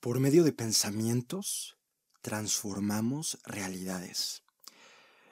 Por 0.00 0.18
medio 0.18 0.44
de 0.44 0.52
pensamientos 0.52 1.76
transformamos 2.22 3.38
realidades. 3.44 4.42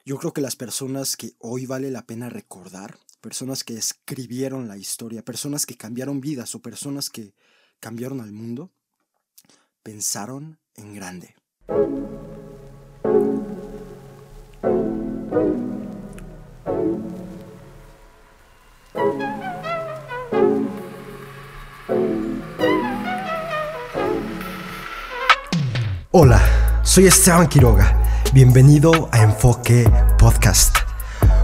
Yo 0.05 0.19
creo 0.19 0.35
que 0.35 0.43
las 0.43 0.57
personas 0.57 1.17
que 1.17 1.33
hoy 1.39 1.65
vale 1.65 1.91
la 1.91 2.05
pena 2.05 2.29
recordar, 2.29 2.99
personas 3.23 3.65
que 3.65 3.79
escribieron 3.79 4.69
la 4.69 4.77
historia, 4.77 5.25
personas 5.25 5.65
que 5.65 5.79
cambiaron 5.79 6.21
vidas 6.21 6.55
o 6.55 6.61
personas 6.61 7.09
que 7.09 7.35
cambiaron 7.81 8.21
al 8.21 8.33
mundo, 8.33 8.71
pensaron 9.83 10.59
en 10.75 10.95
grande. 10.95 11.35
Hola, 26.21 26.43
soy 26.83 27.07
Esteban 27.07 27.47
Quiroga. 27.47 27.97
Bienvenido 28.33 29.09
a 29.13 29.23
Enfoque 29.23 29.89
Podcast. 30.19 30.77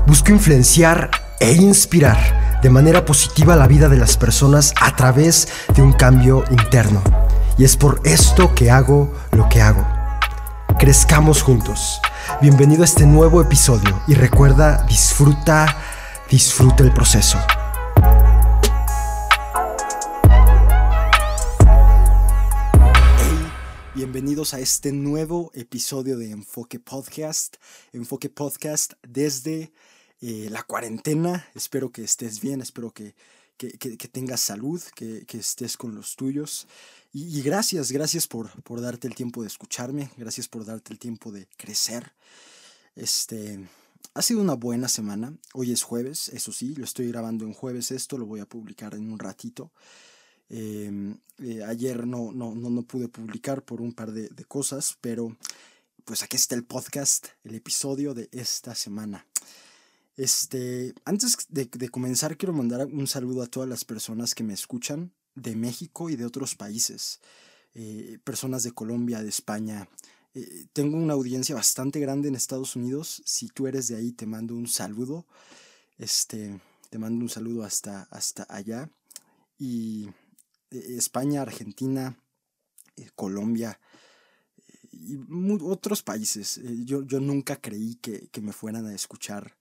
Busco 0.05 0.33
influenciar 0.33 1.13
e 1.39 1.53
inspirar 1.53 2.59
de 2.61 2.71
manera 2.71 3.05
positiva 3.05 3.55
la 3.55 3.69
vida 3.69 3.89
de 3.89 3.99
las 3.99 4.17
personas 4.17 4.75
a 4.81 4.97
través 4.97 5.47
de 5.77 5.81
un 5.81 5.93
cambio 5.93 6.43
interno. 6.51 7.05
Y 7.57 7.63
es 7.63 7.77
por 7.77 8.01
esto 8.03 8.53
que 8.53 8.73
hago 8.73 9.15
lo 9.31 9.49
que 9.49 9.63
hago. 9.63 9.87
Crezcamos 10.77 11.45
juntos. 11.45 12.01
Bienvenido 12.43 12.83
a 12.83 12.87
este 12.87 13.07
nuevo 13.07 13.41
episodio 13.41 14.03
y 14.09 14.15
recuerda, 14.15 14.85
disfruta, 14.89 15.77
disfruta 16.29 16.83
el 16.83 16.93
proceso. 16.93 17.39
Bienvenidos 23.95 24.55
a 24.55 24.61
este 24.61 24.91
nuevo 24.91 25.53
episodio 25.55 26.19
de 26.19 26.33
Enfoque 26.33 26.81
Podcast. 26.81 27.57
Enfoque 27.93 28.29
Podcast 28.29 28.95
desde 29.07 29.73
eh, 30.21 30.49
la 30.51 30.65
cuarentena. 30.65 31.47
Espero 31.55 31.93
que 31.93 32.03
estés 32.03 32.41
bien, 32.41 32.61
espero 32.61 32.93
que, 32.93 33.15
tengas 34.11 34.41
salud, 34.41 34.83
que, 34.97 35.25
estés 35.33 35.77
con 35.77 35.95
los 35.95 36.17
tuyos. 36.17 36.67
Y, 37.13 37.41
gracias, 37.43 37.93
gracias 37.93 38.27
por, 38.27 38.51
por, 38.65 38.81
darte 38.81 39.07
el 39.07 39.15
tiempo 39.15 39.43
de 39.43 39.49
escucharme, 39.49 40.11
gracias 40.17 40.49
por 40.49 40.65
darte 40.65 40.93
el 40.93 40.99
tiempo 40.99 41.31
de 41.31 41.47
crecer. 41.57 42.13
Este, 42.97 43.61
ha 44.13 44.23
sido 44.23 44.41
una 44.41 44.55
buena 44.55 44.89
semana. 44.89 45.37
Hoy 45.53 45.71
es 45.71 45.85
jueves, 45.85 46.31
eso 46.31 46.51
sí, 46.51 46.75
lo 46.75 46.85
estoy 46.85 47.09
grabando 47.09 47.45
en 47.45 47.53
jueves 47.53 47.93
esto, 47.93 48.19
lo 48.19 48.27
voy 48.27 48.41
a 48.41 48.47
publicar 48.47 48.95
en 48.95 49.13
un 49.13 49.21
ratito. 49.21 49.71
Em, 50.49 51.17
eh, 51.39 51.65
ayer 51.65 52.07
no, 52.07 52.33
no, 52.33 52.55
no, 52.55 52.83
pude 52.83 53.09
publicar 53.09 53.65
por 53.65 53.81
un 53.81 53.93
par 53.93 54.13
de, 54.13 54.45
cosas, 54.45 54.97
pero 55.01 55.37
pues 56.05 56.23
aquí 56.23 56.37
está 56.37 56.55
el 56.55 56.65
podcast, 56.65 57.29
el 57.45 57.55
episodio 57.55 58.15
de 58.15 58.29
esta 58.33 58.75
semana. 58.75 59.27
Este, 60.17 60.95
antes 61.05 61.37
de, 61.49 61.89
comenzar, 61.89 62.37
quiero 62.37 62.53
mandar 62.53 62.87
un 62.87 63.07
saludo 63.07 63.43
a 63.43 63.47
todas 63.47 63.69
las 63.69 63.85
personas 63.85 64.35
que 64.35 64.45
me 64.45 64.53
escuchan 64.53 65.13
de 65.35 65.57
México 65.57 66.11
y 66.11 66.17
de 66.17 66.25
otros 66.25 66.55
países, 66.55 67.21
eh, 67.75 68.19
personas 68.23 68.63
de 68.63 68.73
Colombia, 68.73 69.23
de 69.23 69.29
España. 69.29 69.89
Eh, 70.35 70.67
tengo 70.73 70.97
una 70.97 71.15
audiencia 71.15 71.55
bastante 71.55 71.99
grande 72.01 72.29
en 72.29 72.35
Estados 72.35 72.77
Unidos. 72.77 73.23
Si 73.25 73.49
tú 73.49 73.67
eres 73.67 73.89
de 73.89 73.97
ahí, 73.97 74.13
te 74.13 74.27
mando 74.27 74.55
un 74.55 74.69
saludo. 74.69 75.27
Este, 75.99 76.61
te 76.91 76.99
mando 76.99 77.25
un 77.25 77.29
saludo 77.29 77.65
hasta, 77.65 78.03
hasta 78.11 78.47
allá. 78.49 78.91
Y 79.59 80.11
España, 80.71 81.43
Argentina, 81.43 82.19
eh, 82.97 83.11
Colombia 83.15 83.79
eh, 84.57 84.89
y 84.93 85.19
otros 85.63 86.03
países. 86.03 86.61
Yo, 86.85 87.03
yo 87.03 87.21
nunca 87.21 87.57
creí 87.57 87.97
que, 87.97 88.29
me 88.41 88.53
fueran 88.53 88.87
a 88.87 88.95
escuchar 88.95 89.57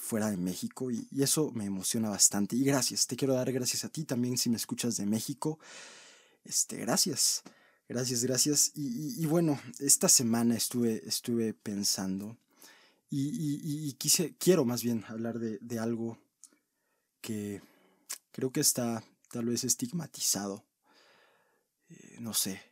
fuera 0.00 0.30
de 0.30 0.36
México 0.36 0.90
y, 0.90 1.08
eso 1.22 1.50
me 1.52 1.64
emociona 1.64 2.10
bastante. 2.10 2.56
Y 2.56 2.64
gracias, 2.64 3.06
te 3.06 3.16
quiero 3.16 3.34
dar 3.34 3.50
gracias 3.52 3.84
a 3.84 3.88
ti 3.88 4.04
también 4.04 4.36
si 4.36 4.50
me 4.50 4.56
escuchas 4.56 4.96
de 4.96 5.06
México. 5.06 5.58
Este, 6.44 6.76
gracias, 6.76 7.42
gracias, 7.88 8.24
gracias. 8.24 8.72
Y, 8.74 9.24
bueno, 9.26 9.58
esta 9.78 10.08
semana 10.08 10.56
estuve, 10.56 11.02
estuve 11.06 11.54
pensando 11.54 12.36
y, 13.08 13.92
quise, 13.94 14.34
quiero 14.36 14.64
más 14.64 14.82
bien 14.82 15.04
hablar 15.08 15.38
de 15.38 15.78
algo 15.78 16.18
que 17.22 17.62
creo 18.32 18.52
que 18.52 18.60
está 18.60 19.02
tal 19.32 19.46
vez 19.46 19.64
estigmatizado. 19.64 20.64
Eh, 21.88 22.18
no 22.20 22.34
sé. 22.34 22.62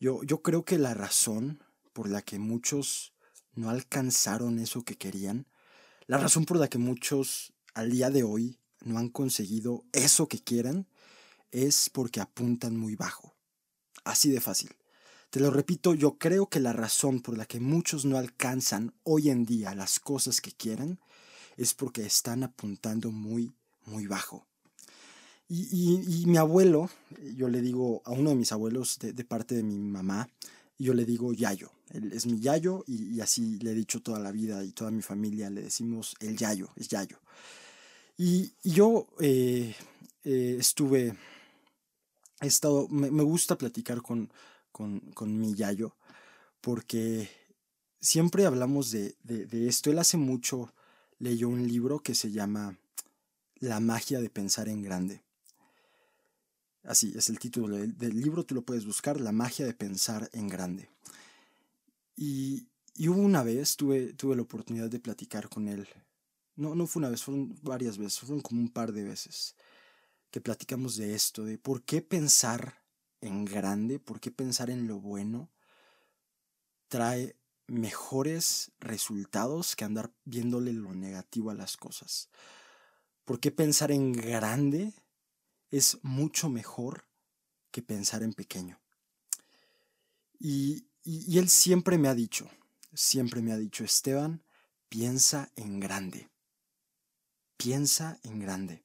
Yo, 0.00 0.22
yo 0.22 0.40
creo 0.42 0.64
que 0.64 0.78
la 0.78 0.94
razón 0.94 1.62
por 1.92 2.08
la 2.08 2.22
que 2.22 2.38
muchos 2.38 3.12
no 3.54 3.68
alcanzaron 3.68 4.58
eso 4.58 4.84
que 4.84 4.96
querían, 4.96 5.46
la 6.06 6.18
razón 6.18 6.44
por 6.44 6.56
la 6.56 6.68
que 6.68 6.78
muchos 6.78 7.52
al 7.74 7.90
día 7.90 8.10
de 8.10 8.22
hoy 8.22 8.58
no 8.80 8.98
han 8.98 9.08
conseguido 9.08 9.84
eso 9.92 10.28
que 10.28 10.42
quieren, 10.42 10.88
es 11.50 11.90
porque 11.90 12.20
apuntan 12.20 12.76
muy 12.76 12.96
bajo. 12.96 13.36
Así 14.04 14.30
de 14.30 14.40
fácil. 14.40 14.74
Te 15.30 15.40
lo 15.40 15.50
repito, 15.50 15.94
yo 15.94 16.18
creo 16.18 16.48
que 16.48 16.60
la 16.60 16.72
razón 16.72 17.20
por 17.20 17.36
la 17.36 17.46
que 17.46 17.60
muchos 17.60 18.04
no 18.04 18.18
alcanzan 18.18 18.94
hoy 19.02 19.30
en 19.30 19.44
día 19.44 19.74
las 19.74 20.00
cosas 20.00 20.40
que 20.40 20.52
quieren 20.52 21.00
es 21.56 21.74
porque 21.74 22.04
están 22.04 22.42
apuntando 22.42 23.10
muy, 23.10 23.54
muy 23.84 24.06
bajo. 24.06 24.46
Y, 25.54 26.24
mi 26.26 26.38
abuelo, 26.38 26.88
yo 27.36 27.46
le 27.46 27.60
digo 27.60 28.00
a 28.06 28.12
uno 28.12 28.30
de 28.30 28.36
mis 28.36 28.52
abuelos 28.52 28.98
de, 28.98 29.12
parte 29.22 29.54
de 29.54 29.62
mi 29.62 29.76
mamá, 29.78 30.30
yo 30.78 30.94
le 30.94 31.04
digo 31.04 31.34
Yayo. 31.34 31.70
Él 31.90 32.10
es 32.14 32.24
mi 32.24 32.40
Yayo 32.40 32.84
y, 32.86 33.20
así 33.20 33.58
le 33.58 33.72
he 33.72 33.74
dicho 33.74 34.00
toda 34.00 34.18
la 34.18 34.32
vida 34.32 34.64
y 34.64 34.72
toda 34.72 34.90
mi 34.90 35.02
familia 35.02 35.50
le 35.50 35.60
decimos 35.60 36.14
el 36.20 36.38
Yayo, 36.38 36.70
es 36.76 36.88
Yayo. 36.88 37.18
Y, 38.16 38.54
yo 38.64 39.08
eh, 39.20 39.76
eh, 40.24 40.56
estuve, 40.58 41.18
he 42.40 42.46
estado, 42.46 42.88
me, 42.88 43.22
gusta 43.22 43.58
platicar 43.58 44.00
con, 44.00 44.32
con, 44.70 45.38
mi 45.38 45.54
Yayo 45.54 45.94
porque 46.62 47.28
siempre 48.00 48.46
hablamos 48.46 48.90
de, 48.90 49.16
de 49.22 49.68
esto. 49.68 49.90
Él 49.90 49.98
hace 49.98 50.16
mucho 50.16 50.72
leyó 51.18 51.50
un 51.50 51.68
libro 51.68 51.98
que 51.98 52.14
se 52.14 52.30
llama 52.30 52.78
La 53.56 53.80
magia 53.80 54.18
de 54.18 54.30
pensar 54.30 54.70
en 54.70 54.80
grande. 54.80 55.20
Así 56.84 57.12
es 57.16 57.28
el 57.28 57.38
título 57.38 57.76
del, 57.76 58.20
libro, 58.20 58.44
tú 58.44 58.54
lo 58.54 58.62
puedes 58.62 58.84
buscar, 58.84 59.20
La 59.20 59.32
magia 59.32 59.64
de 59.64 59.74
pensar 59.74 60.28
en 60.32 60.48
grande. 60.48 60.90
Y, 62.16 62.66
hubo 62.98 63.20
una 63.20 63.42
vez, 63.42 63.76
tuve, 63.76 64.12
tuve 64.14 64.36
la 64.36 64.42
oportunidad 64.42 64.90
de 64.90 64.98
platicar 64.98 65.48
con 65.48 65.68
él. 65.68 65.88
No, 66.56 66.74
no 66.74 66.86
fue 66.86 67.00
una 67.00 67.08
vez, 67.08 67.22
fueron 67.22 67.56
varias 67.62 67.98
veces, 67.98 68.20
fueron 68.20 68.40
como 68.40 68.60
un 68.60 68.68
par 68.68 68.92
de 68.92 69.04
veces 69.04 69.54
que 70.30 70.40
platicamos 70.40 70.96
de 70.96 71.14
esto, 71.14 71.44
de 71.44 71.58
por 71.58 71.82
qué 71.82 72.02
pensar 72.02 72.82
en 73.20 73.44
grande, 73.44 73.98
por 74.00 74.18
qué 74.18 74.30
pensar 74.30 74.70
en 74.70 74.88
lo 74.88 74.98
bueno 74.98 75.50
trae 76.88 77.36
mejores 77.66 78.72
resultados 78.80 79.76
que 79.76 79.84
andar 79.84 80.10
viéndole 80.24 80.72
lo 80.72 80.94
negativo 80.94 81.50
a 81.50 81.54
las 81.54 81.76
cosas. 81.76 82.28
¿Por 83.24 83.40
qué 83.40 83.50
pensar 83.50 83.92
en 83.92 84.12
grande 84.12 84.92
es 85.72 85.98
mucho 86.02 86.48
mejor 86.50 87.08
que 87.72 87.82
pensar 87.82 88.22
en 88.22 88.34
pequeño. 88.34 88.78
Y, 90.38 90.86
él 91.04 91.48
siempre 91.48 91.98
me 91.98 92.08
ha 92.08 92.14
dicho, 92.14 92.48
siempre 92.92 93.42
me 93.42 93.52
ha 93.52 93.56
dicho, 93.56 93.82
Esteban, 93.82 94.44
piensa 94.88 95.50
en 95.56 95.80
grande. 95.80 96.30
Piensa 97.56 98.20
en 98.22 98.38
grande. 98.38 98.84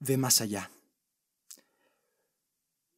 Ve 0.00 0.16
más 0.16 0.40
allá. 0.40 0.70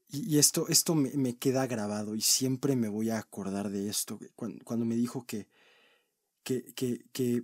Y, 0.08 0.38
esto, 0.38 0.68
esto 0.68 0.94
me, 0.94 1.36
queda 1.36 1.66
grabado 1.66 2.14
y 2.14 2.20
siempre 2.20 2.76
me 2.76 2.88
voy 2.88 3.10
a 3.10 3.18
acordar 3.18 3.68
de 3.68 3.88
esto, 3.88 4.20
cuando, 4.36 4.84
me 4.84 4.94
dijo 4.94 5.26
que, 5.26 5.48
que, 6.44 6.72
que 6.74 7.42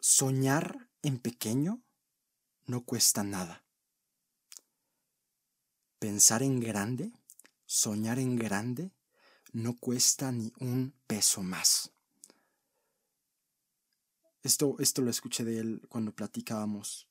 soñar 0.00 0.88
en 1.02 1.18
pequeño 1.18 1.80
no 2.68 2.84
cuesta 2.84 3.24
nada. 3.24 3.64
Pensar 5.98 6.42
en 6.42 6.60
grande, 6.60 7.10
soñar 7.66 8.18
en 8.18 8.36
grande, 8.36 8.92
no 9.52 9.76
cuesta 9.76 10.30
ni 10.30 10.52
un 10.60 10.94
peso 11.06 11.42
más. 11.42 11.90
Esto, 14.42 14.76
esto 14.78 15.02
lo 15.02 15.10
escuché 15.10 15.44
de 15.44 15.58
él 15.58 15.86
cuando 15.88 16.14
platicábamos 16.14 17.08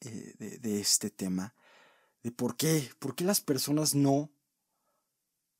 eh, 0.00 0.34
de, 0.38 0.58
de, 0.58 0.80
este 0.80 1.10
tema, 1.10 1.54
de 2.22 2.32
por 2.32 2.56
qué, 2.56 2.90
por 2.98 3.14
qué 3.14 3.24
las 3.24 3.40
personas 3.40 3.94
no, 3.94 4.32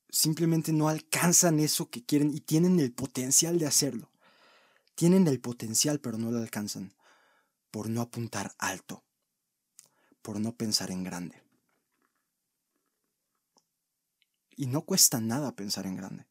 simplemente 0.09 0.73
no 0.73 0.89
alcanzan 0.89 1.59
eso 1.59 1.89
que 1.89 2.03
quieren 2.03 2.33
y 2.33 2.41
tienen 2.41 2.79
el 2.79 2.91
potencial 2.91 3.57
de 3.59 3.67
hacerlo. 3.67 4.11
Tienen 4.95 5.27
el 5.27 5.39
potencial, 5.39 5.99
pero 5.99 6.17
no 6.17 6.29
lo 6.29 6.39
alcanzan 6.39 6.93
por 7.73 7.89
no 7.89 8.01
apuntar 8.01 8.53
alto, 8.59 9.03
por 10.21 10.39
no 10.39 10.55
pensar 10.55 10.91
en 10.91 11.03
grande. 11.03 11.41
Y 14.55 14.67
no 14.67 14.83
cuesta 14.83 15.19
nada 15.19 15.55
pensar 15.55 15.87
en 15.87 15.95
grande. 15.95 16.27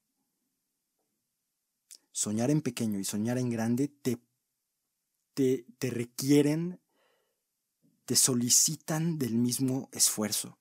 Soñar 2.12 2.52
en 2.52 2.62
pequeño 2.62 3.00
y 3.00 3.04
soñar 3.04 3.38
en 3.38 3.50
grande 3.50 3.88
te, 3.88 4.20
te, 5.34 5.66
te 5.80 5.90
requieren, 5.90 6.80
te 8.04 8.14
solicitan 8.14 9.18
del 9.18 9.34
mismo 9.34 9.88
esfuerzo. 9.90 10.60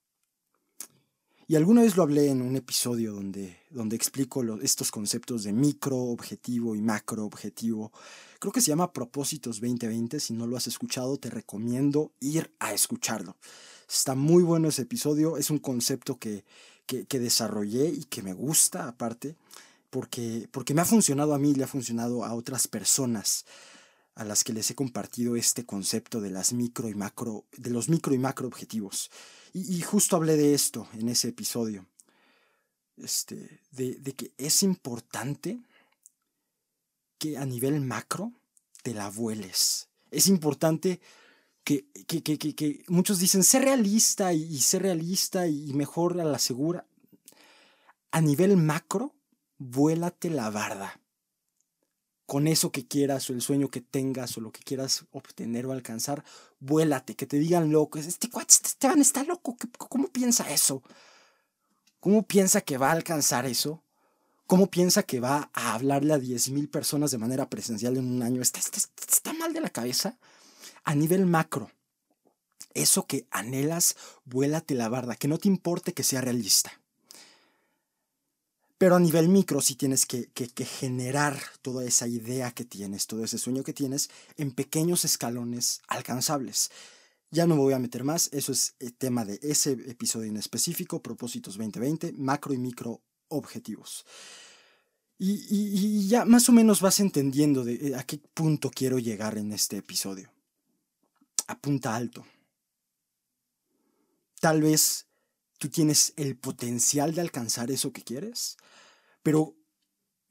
Y 1.52 1.58
alguna 1.58 1.82
vez 1.82 1.98
lo 1.98 2.04
hablé 2.04 2.30
en 2.30 2.42
un 2.42 2.56
episodio 2.56 3.12
donde, 3.12 3.58
donde 3.72 3.98
explico 3.98 4.42
estos 4.62 4.90
conceptos 4.90 5.44
de 5.44 5.52
micro 5.52 5.98
objetivo 5.98 6.78
y 6.78 6.82
macro 6.82 7.26
objetivo. 7.26 7.92
Creo 8.40 8.54
que 8.54 8.62
se 8.62 8.70
llama 8.70 8.94
Propósitos 8.94 9.60
2020. 9.60 10.22
Si 10.22 10.32
no 10.32 10.48
lo 10.48 10.56
has 10.56 10.68
escuchado, 10.68 11.18
te 11.18 11.30
recomiendo 11.30 12.14
ir 12.22 12.56
a 12.60 12.74
escucharlo. 12.74 13.36
Está 13.86 14.16
muy 14.16 14.44
bueno 14.44 14.70
ese 14.70 14.84
episodio. 14.84 15.36
Es 15.36 15.50
un 15.50 15.60
concepto 15.60 16.18
que, 16.18 16.46
que, 16.86 17.20
desarrollé 17.20 17.90
y 17.90 18.06
que 18.06 18.24
me 18.24 18.32
gusta 18.32 18.88
aparte, 18.88 19.36
porque, 19.90 20.48
porque 20.54 20.74
me 20.74 20.80
ha 20.80 20.86
funcionado 20.86 21.34
a 21.34 21.38
mí 21.38 21.50
y 21.50 21.56
le 21.56 21.66
ha 21.66 21.68
funcionado 21.68 22.24
a 22.24 22.34
otras 22.34 22.70
personas 22.70 23.44
a 24.22 24.24
las 24.24 24.44
que 24.44 24.54
les 24.54 24.70
he 24.70 24.76
compartido 24.76 25.36
este 25.36 25.66
concepto 25.66 26.22
de 26.22 26.30
las 26.30 26.54
micro 26.54 26.88
y 26.90 26.94
macro, 26.94 27.46
de 27.58 27.72
los 27.72 27.90
micro 27.90 28.14
y 28.14 28.20
macro 28.20 28.48
objetivos. 28.48 29.10
Y, 29.52 29.82
justo 29.82 30.16
hablé 30.16 30.38
de 30.38 30.54
esto 30.54 30.88
en 30.94 31.10
ese 31.10 31.30
episodio. 31.30 31.88
Este, 32.98 33.62
de, 33.72 34.00
que 34.14 34.32
es 34.38 34.62
importante 34.62 35.60
que 37.18 37.36
a 37.38 37.46
nivel 37.46 37.82
macro 37.82 38.32
te 38.84 38.94
la 38.94 39.10
vueles. 39.10 39.90
Es 40.12 40.28
importante 40.28 41.02
que, 41.64 41.88
que, 42.06 42.22
que, 42.22 42.38
que 42.38 42.84
muchos 42.90 43.18
dicen 43.18 43.44
ser 43.44 43.64
realista 43.64 44.34
y, 44.34 44.60
ser 44.60 44.84
realista 44.84 45.48
y 45.48 45.74
mejor 45.74 46.22
a 46.22 46.26
la 46.26 46.38
segura. 46.38 46.86
A 48.12 48.22
nivel 48.22 48.56
macro, 48.56 49.16
vuélate 49.58 50.30
la 50.30 50.52
barda 50.52 51.01
con 52.32 52.48
eso 52.48 52.72
que 52.72 52.88
quieras 52.88 53.30
o 53.30 53.34
el 53.34 53.42
sueño 53.42 53.68
que 53.68 53.82
tengas 53.82 54.38
o 54.38 54.40
lo 54.40 54.54
que 54.54 54.62
quieras 54.64 55.04
obtener 55.12 55.66
o 55.66 55.74
alcanzar, 55.74 56.24
vuélate, 56.62 57.14
que 57.14 57.26
te 57.26 57.38
digan 57.38 57.74
loco. 57.74 58.00
Este 58.00 58.30
cuate 58.30 58.54
este 58.54 58.70
Esteban 58.70 59.02
está 59.02 59.26
loco. 59.26 59.58
¿Cómo 59.78 60.08
piensa 60.08 60.50
eso? 60.50 60.82
¿Cómo 62.00 62.24
piensa 62.24 62.62
que 62.62 62.78
va 62.78 62.88
a 62.88 62.94
alcanzar 62.94 63.46
eso? 63.46 63.84
¿Cómo 64.48 64.68
piensa 64.68 65.04
que 65.04 65.20
va 65.20 65.52
a 65.54 65.74
hablarle 65.74 66.14
a 66.14 66.20
10.000 66.20 66.72
personas 66.72 67.12
de 67.12 67.18
manera 67.18 67.50
presencial 67.50 67.98
en 67.98 68.10
un 68.10 68.24
año? 68.24 68.42
¿Está, 68.42 68.62
está, 68.62 68.80
está 68.80 69.34
mal 69.34 69.52
de 69.52 69.60
la 69.60 69.70
cabeza? 69.70 70.18
A 70.86 70.96
nivel 70.96 71.26
macro, 71.26 71.70
eso 72.74 73.08
que 73.08 73.28
anhelas, 73.30 73.98
vuélate 74.24 74.74
la 74.76 74.88
barda, 74.88 75.18
que 75.18 75.28
no 75.28 75.38
te 75.38 75.50
importe 75.50 75.92
que 75.92 76.04
sea 76.04 76.22
realista. 76.22 76.81
Pero 78.82 78.96
a 78.96 79.00
nivel 79.00 79.30
micro 79.30 79.62
sí 79.62 79.76
tienes 79.76 80.08
que, 80.08 80.32
generar 80.66 81.40
toda 81.62 81.86
esa 81.86 82.08
idea 82.08 82.50
que 82.50 82.66
tienes, 82.66 83.06
todo 83.06 83.24
ese 83.24 83.38
sueño 83.38 83.62
que 83.64 83.74
tienes 83.74 84.10
en 84.38 84.50
pequeños 84.50 85.06
escalones 85.06 85.84
alcanzables. 85.88 86.72
Ya 87.30 87.46
no 87.46 87.54
me 87.54 87.62
voy 87.62 87.74
a 87.74 87.80
meter 87.80 88.04
más, 88.04 88.30
eso 88.34 88.52
es 88.52 88.74
el 88.80 88.96
tema 88.96 89.24
de 89.24 89.38
ese 89.44 89.74
episodio 89.74 90.32
en 90.32 90.38
específico, 90.38 91.00
propósitos 91.00 91.58
2020, 91.58 92.14
macro 92.14 92.56
y 92.56 92.58
micro 92.58 93.04
objetivos. 93.28 94.04
Y, 95.20 96.08
ya 96.08 96.26
más 96.26 96.50
o 96.50 96.52
menos 96.52 96.82
vas 96.82 97.00
entendiendo 97.00 97.64
de 97.64 97.90
eh, 97.90 97.96
a 97.96 98.04
qué 98.04 98.18
punto 98.18 98.72
quiero 98.72 98.98
llegar 98.98 99.38
en 99.38 99.54
este 99.54 99.78
episodio. 99.78 100.32
Apunta 101.46 101.96
alto. 101.96 102.26
Tal 104.40 104.60
vez 104.60 105.06
tú 105.62 105.70
tienes 105.70 106.14
el 106.18 106.36
potencial 106.36 107.14
de 107.14 107.22
alcanzar 107.22 107.70
eso 107.70 107.94
que 107.94 108.02
quieres, 108.02 108.58
pero 109.22 109.56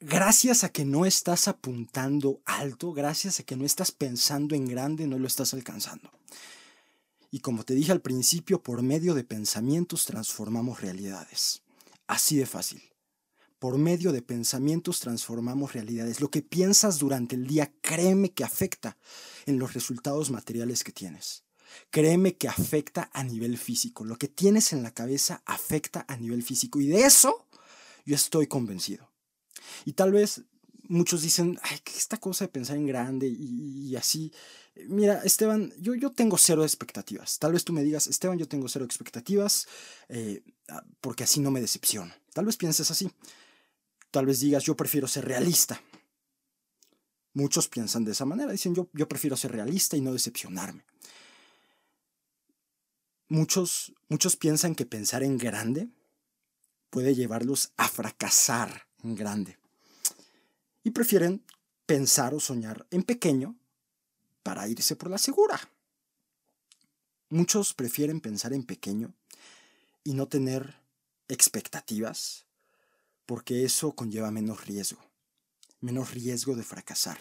gracias 0.01 0.65
a 0.65 0.71
que 0.71 0.85
no 0.85 1.07
estás 1.07 1.47
apuntando 1.47 2.43
alto, 2.45 2.93
gracias 2.93 3.39
a 3.39 3.45
que 3.45 3.55
no 3.55 3.65
estás 3.65 3.93
pensando 3.93 4.57
en 4.57 4.67
grande, 4.67 5.07
no 5.07 5.21
lo 5.21 5.29
estás 5.29 5.55
alcanzando. 5.55 6.11
Y 7.31 7.39
como 7.39 7.63
te 7.63 7.75
dije 7.75 7.93
al 7.93 8.01
principio, 8.01 8.61
por 8.61 8.83
medio 8.83 9.15
de 9.15 9.23
pensamientos 9.23 10.05
transformamos 10.05 10.81
realidades. 10.81 11.63
Así 12.09 12.37
de 12.37 12.47
fácil. 12.47 12.83
Por 13.61 13.79
medio 13.79 14.11
de 14.11 14.23
pensamientos 14.23 14.99
transformamos 14.99 15.75
realidades. 15.75 16.21
Lo 16.21 16.33
que 16.33 16.43
piensas 16.43 16.99
durante 16.99 17.37
el 17.37 17.47
día, 17.47 17.73
créeme 17.83 18.33
que 18.33 18.43
afecta 18.43 18.97
en 19.47 19.61
los 19.61 19.75
resultados 19.75 20.33
materiales 20.33 20.83
que 20.83 20.91
tienes. 20.91 21.45
Créeme 21.91 22.37
que 22.37 22.49
afecta 22.49 23.11
a 23.13 23.23
nivel 23.25 23.59
físico. 23.59 24.05
Lo 24.05 24.17
que 24.17 24.29
tienes 24.29 24.73
en 24.73 24.83
la 24.83 24.93
cabeza 24.93 25.43
afecta 25.47 26.05
a 26.09 26.17
nivel 26.17 26.43
físico. 26.43 26.81
Y 26.81 26.89
de 26.89 27.03
eso 27.03 27.47
yo 28.05 28.15
estoy 28.15 28.47
convencido. 28.47 29.11
Y 29.85 29.93
tal 29.93 30.13
vez 30.13 30.43
muchos 30.91 31.23
dicen, 31.23 31.59
ay, 31.63 31.79
que 31.85 31.97
esta 31.97 32.19
cosa 32.19 32.45
de 32.45 32.49
pensar 32.49 32.77
en 32.77 32.87
grande 32.87 33.29
y, 33.29 33.95
así. 33.97 34.33
Mira, 34.89 35.23
Esteban, 35.25 35.73
yo, 35.79 35.95
yo 35.95 36.11
tengo 36.11 36.37
cero 36.37 36.65
expectativas. 36.65 37.39
Tal 37.39 37.53
vez 37.53 37.65
tú 37.65 37.73
me 37.73 37.83
digas, 37.83 38.07
Esteban, 38.07 38.39
yo 38.39 38.49
tengo 38.49 38.69
cero 38.69 38.85
expectativas 38.85 39.67
eh, 40.09 40.43
ah, 40.69 40.85
porque 41.01 41.25
así 41.25 41.41
no 41.41 41.51
me 41.51 41.61
decepciono. 41.61 42.13
Tal 42.33 42.45
vez 42.45 42.57
pienses 42.57 42.91
así. 42.91 43.11
Tal 44.11 44.27
vez 44.27 44.41
digas, 44.41 44.65
yo 44.65 44.77
prefiero 44.77 45.07
ser 45.07 45.25
realista. 45.27 45.81
Muchos 47.35 47.69
piensan 47.69 48.05
de 48.05 48.13
esa 48.13 48.25
manera. 48.25 48.51
Dicen, 48.51 48.75
yo, 48.75 48.89
yo 48.93 49.09
prefiero 49.09 49.37
ser 49.37 49.53
realista 49.53 49.97
y 49.97 50.01
no 50.01 50.13
decepcionarme. 50.13 50.85
Muchos, 53.31 53.95
muchos 54.09 54.37
piensan 54.37 54.75
que 54.75 54.87
pensar 54.87 55.23
en 55.23 55.39
grande 55.39 55.89
puede 56.91 57.15
llevarlos 57.15 57.73
a 57.77 57.89
fracasar 57.89 58.89
en 59.05 59.15
grande. 59.15 59.57
Y 60.83 60.91
prefieren 60.91 61.45
pensar 61.87 62.35
o 62.35 62.41
soñar 62.41 62.89
en 62.91 63.05
pequeño 63.05 63.57
para 64.43 64.67
irse 64.67 64.97
por 64.97 65.11
la 65.11 65.19
segura. 65.19 65.61
Muchos 67.29 67.73
prefieren 67.73 68.21
pensar 68.21 68.53
en 68.53 68.65
pequeño 68.65 69.15
y 70.03 70.15
no 70.15 70.27
tener 70.27 70.75
expectativas 71.29 72.47
porque 73.27 73.65
eso 73.65 73.93
conlleva 73.93 74.33
menos 74.33 74.67
riesgo, 74.67 74.99
menos 75.81 76.11
riesgo 76.11 76.57
de 76.57 76.65
fracasar. 76.65 77.21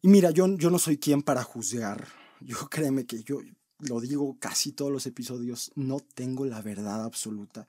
Y 0.00 0.08
mira, 0.08 0.30
yo, 0.30 0.46
yo 0.56 0.70
no 0.70 0.78
soy 0.78 0.96
quien 0.96 1.20
para 1.20 1.42
juzgar. 1.42 2.08
Yo 2.40 2.56
créeme 2.70 3.04
que 3.04 3.22
yo, 3.22 3.42
lo 3.78 4.00
digo 4.00 4.36
casi 4.38 4.72
todos 4.72 4.90
los 4.90 5.06
episodios, 5.06 5.70
no 5.74 6.00
tengo 6.00 6.44
la 6.44 6.60
verdad 6.62 7.04
absoluta. 7.04 7.66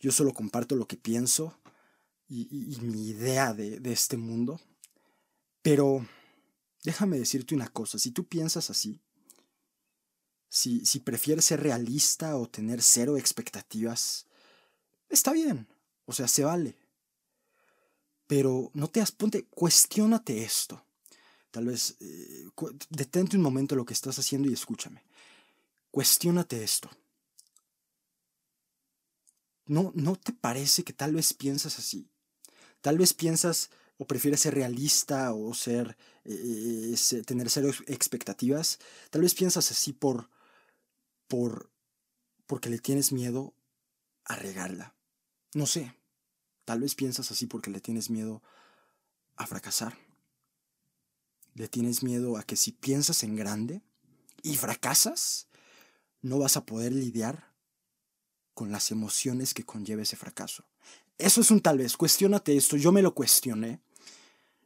Yo 0.00 0.12
solo 0.12 0.32
comparto 0.32 0.76
lo 0.76 0.86
que 0.86 0.96
pienso 0.96 1.58
y, 2.28 2.78
mi 2.82 3.08
idea 3.08 3.54
de, 3.54 3.80
este 3.92 4.16
mundo. 4.16 4.60
Pero 5.62 6.06
déjame 6.84 7.18
decirte 7.18 7.54
una 7.54 7.68
cosa, 7.68 7.98
si 7.98 8.10
tú 8.10 8.24
piensas 8.24 8.70
así, 8.70 9.00
si, 10.48 10.84
si 10.86 11.00
prefieres 11.00 11.46
ser 11.46 11.60
realista 11.60 12.36
o 12.36 12.48
tener 12.48 12.82
cero 12.82 13.16
expectativas, 13.16 14.26
está 15.08 15.32
bien, 15.32 15.66
o 16.04 16.12
sea, 16.12 16.28
se 16.28 16.44
vale. 16.44 16.76
Pero 18.26 18.70
no 18.74 18.88
te 18.88 19.02
ponte, 19.16 19.46
cuestiónate 19.46 20.42
esto. 20.42 20.84
Tal 21.50 21.64
vez 21.66 21.96
eh, 22.00 22.46
detente 22.90 23.36
un 23.36 23.42
momento 23.42 23.74
lo 23.74 23.86
que 23.86 23.94
estás 23.94 24.18
haciendo 24.18 24.48
y 24.48 24.52
escúchame. 24.52 25.02
Cuestiónate 25.90 26.62
esto. 26.62 26.90
¿No, 29.66 29.92
¿No 29.94 30.16
te 30.16 30.32
parece 30.32 30.82
que 30.82 30.92
tal 30.92 31.14
vez 31.14 31.34
piensas 31.34 31.78
así? 31.78 32.08
Tal 32.80 32.98
vez 32.98 33.12
piensas 33.12 33.70
o 33.98 34.06
prefieres 34.06 34.40
ser 34.40 34.54
realista 34.54 35.34
o 35.34 35.52
ser 35.52 35.96
eh, 36.24 36.94
tener 37.26 37.50
cero 37.50 37.70
expectativas. 37.86 38.78
Tal 39.10 39.22
vez 39.22 39.34
piensas 39.34 39.70
así 39.70 39.92
por 39.92 40.30
por 41.26 41.70
porque 42.46 42.70
le 42.70 42.78
tienes 42.78 43.12
miedo 43.12 43.54
a 44.24 44.36
regarla. 44.36 44.94
No 45.54 45.66
sé. 45.66 45.94
Tal 46.64 46.80
vez 46.80 46.94
piensas 46.94 47.30
así 47.30 47.46
porque 47.46 47.70
le 47.70 47.80
tienes 47.80 48.08
miedo 48.10 48.42
a 49.36 49.46
fracasar. 49.46 49.96
Le 51.54 51.68
tienes 51.68 52.02
miedo 52.02 52.36
a 52.36 52.42
que 52.44 52.56
si 52.56 52.72
piensas 52.72 53.22
en 53.22 53.36
grande 53.36 53.82
y 54.42 54.56
fracasas, 54.56 55.47
no 56.22 56.38
vas 56.38 56.56
a 56.56 56.66
poder 56.66 56.92
lidiar 56.92 57.54
con 58.54 58.72
las 58.72 58.90
emociones 58.90 59.54
que 59.54 59.64
conlleva 59.64 60.02
ese 60.02 60.16
fracaso. 60.16 60.64
Eso 61.16 61.40
es 61.40 61.50
un 61.50 61.60
tal 61.60 61.78
vez, 61.78 61.96
cuestionate 61.96 62.56
esto, 62.56 62.76
yo 62.76 62.92
me 62.92 63.02
lo 63.02 63.14
cuestioné, 63.14 63.80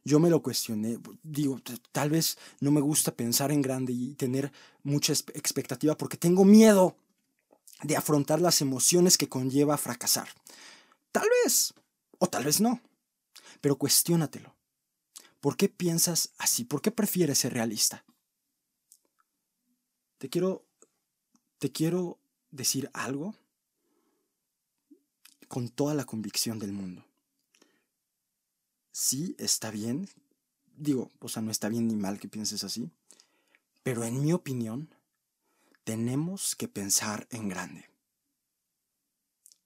yo 0.03 0.19
me 0.19 0.29
lo 0.29 0.41
cuestioné, 0.43 0.99
digo, 1.23 1.59
tal 1.91 2.09
vez 2.09 2.37
no 2.59 2.71
me 2.71 2.81
gusta 2.81 3.15
pensar 3.15 3.51
en 3.51 3.61
grande 3.61 3.93
y 3.93 4.15
tener 4.15 4.51
mucha 4.83 5.13
expectativa 5.13 5.97
porque 5.97 6.17
tengo 6.17 6.43
miedo 6.43 6.97
de 7.83 7.95
afrontar 7.95 8.41
las 8.41 8.61
emociones 8.61 9.17
que 9.17 9.29
conlleva 9.29 9.77
fracasar. 9.77 10.27
Tal 11.11 11.27
vez, 11.43 11.73
o 12.19 12.27
tal 12.27 12.45
vez 12.45 12.59
no, 12.61 12.81
pero 13.61 13.77
cuestiónatelo. 13.77 14.55
¿Por 15.39 15.57
qué 15.57 15.69
piensas 15.69 16.33
así? 16.37 16.63
¿Por 16.65 16.81
qué 16.81 16.91
prefieres 16.91 17.39
ser 17.39 17.53
realista? 17.53 18.05
Te 20.17 20.29
quiero 20.29 20.65
te 21.63 21.71
quiero 21.71 22.19
decir 22.51 22.89
algo. 22.91 23.35
con 25.47 25.69
toda 25.69 25.93
la 25.93 26.03
convicción 26.03 26.59
del 26.59 26.73
mundo. 26.73 27.05
Sí, 28.91 29.33
está 29.39 29.71
bien. 29.71 30.09
Digo, 30.75 31.09
o 31.19 31.29
sea, 31.29 31.41
no 31.41 31.51
está 31.51 31.69
bien 31.69 31.87
ni 31.87 31.95
mal 31.95 32.19
que 32.19 32.27
pienses 32.27 32.65
así. 32.65 32.91
Pero 33.81 34.03
en 34.03 34.21
mi 34.21 34.33
opinión, 34.33 34.89
tenemos 35.85 36.57
que 36.57 36.67
pensar 36.67 37.27
en 37.29 37.47
grande. 37.47 37.89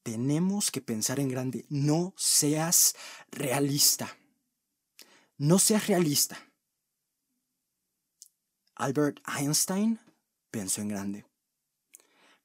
Tenemos 0.04 0.70
que 0.70 0.82
pensar 0.82 1.20
en 1.20 1.30
grande. 1.30 1.66
No 1.70 2.14
seas 2.16 2.96
realista. 3.32 4.16
No 5.40 5.58
seas 5.58 5.88
realista. 5.88 6.38
Albert 8.76 9.20
Einstein 9.28 10.00
pensó 10.52 10.82
en 10.82 10.90
grande. 10.90 11.26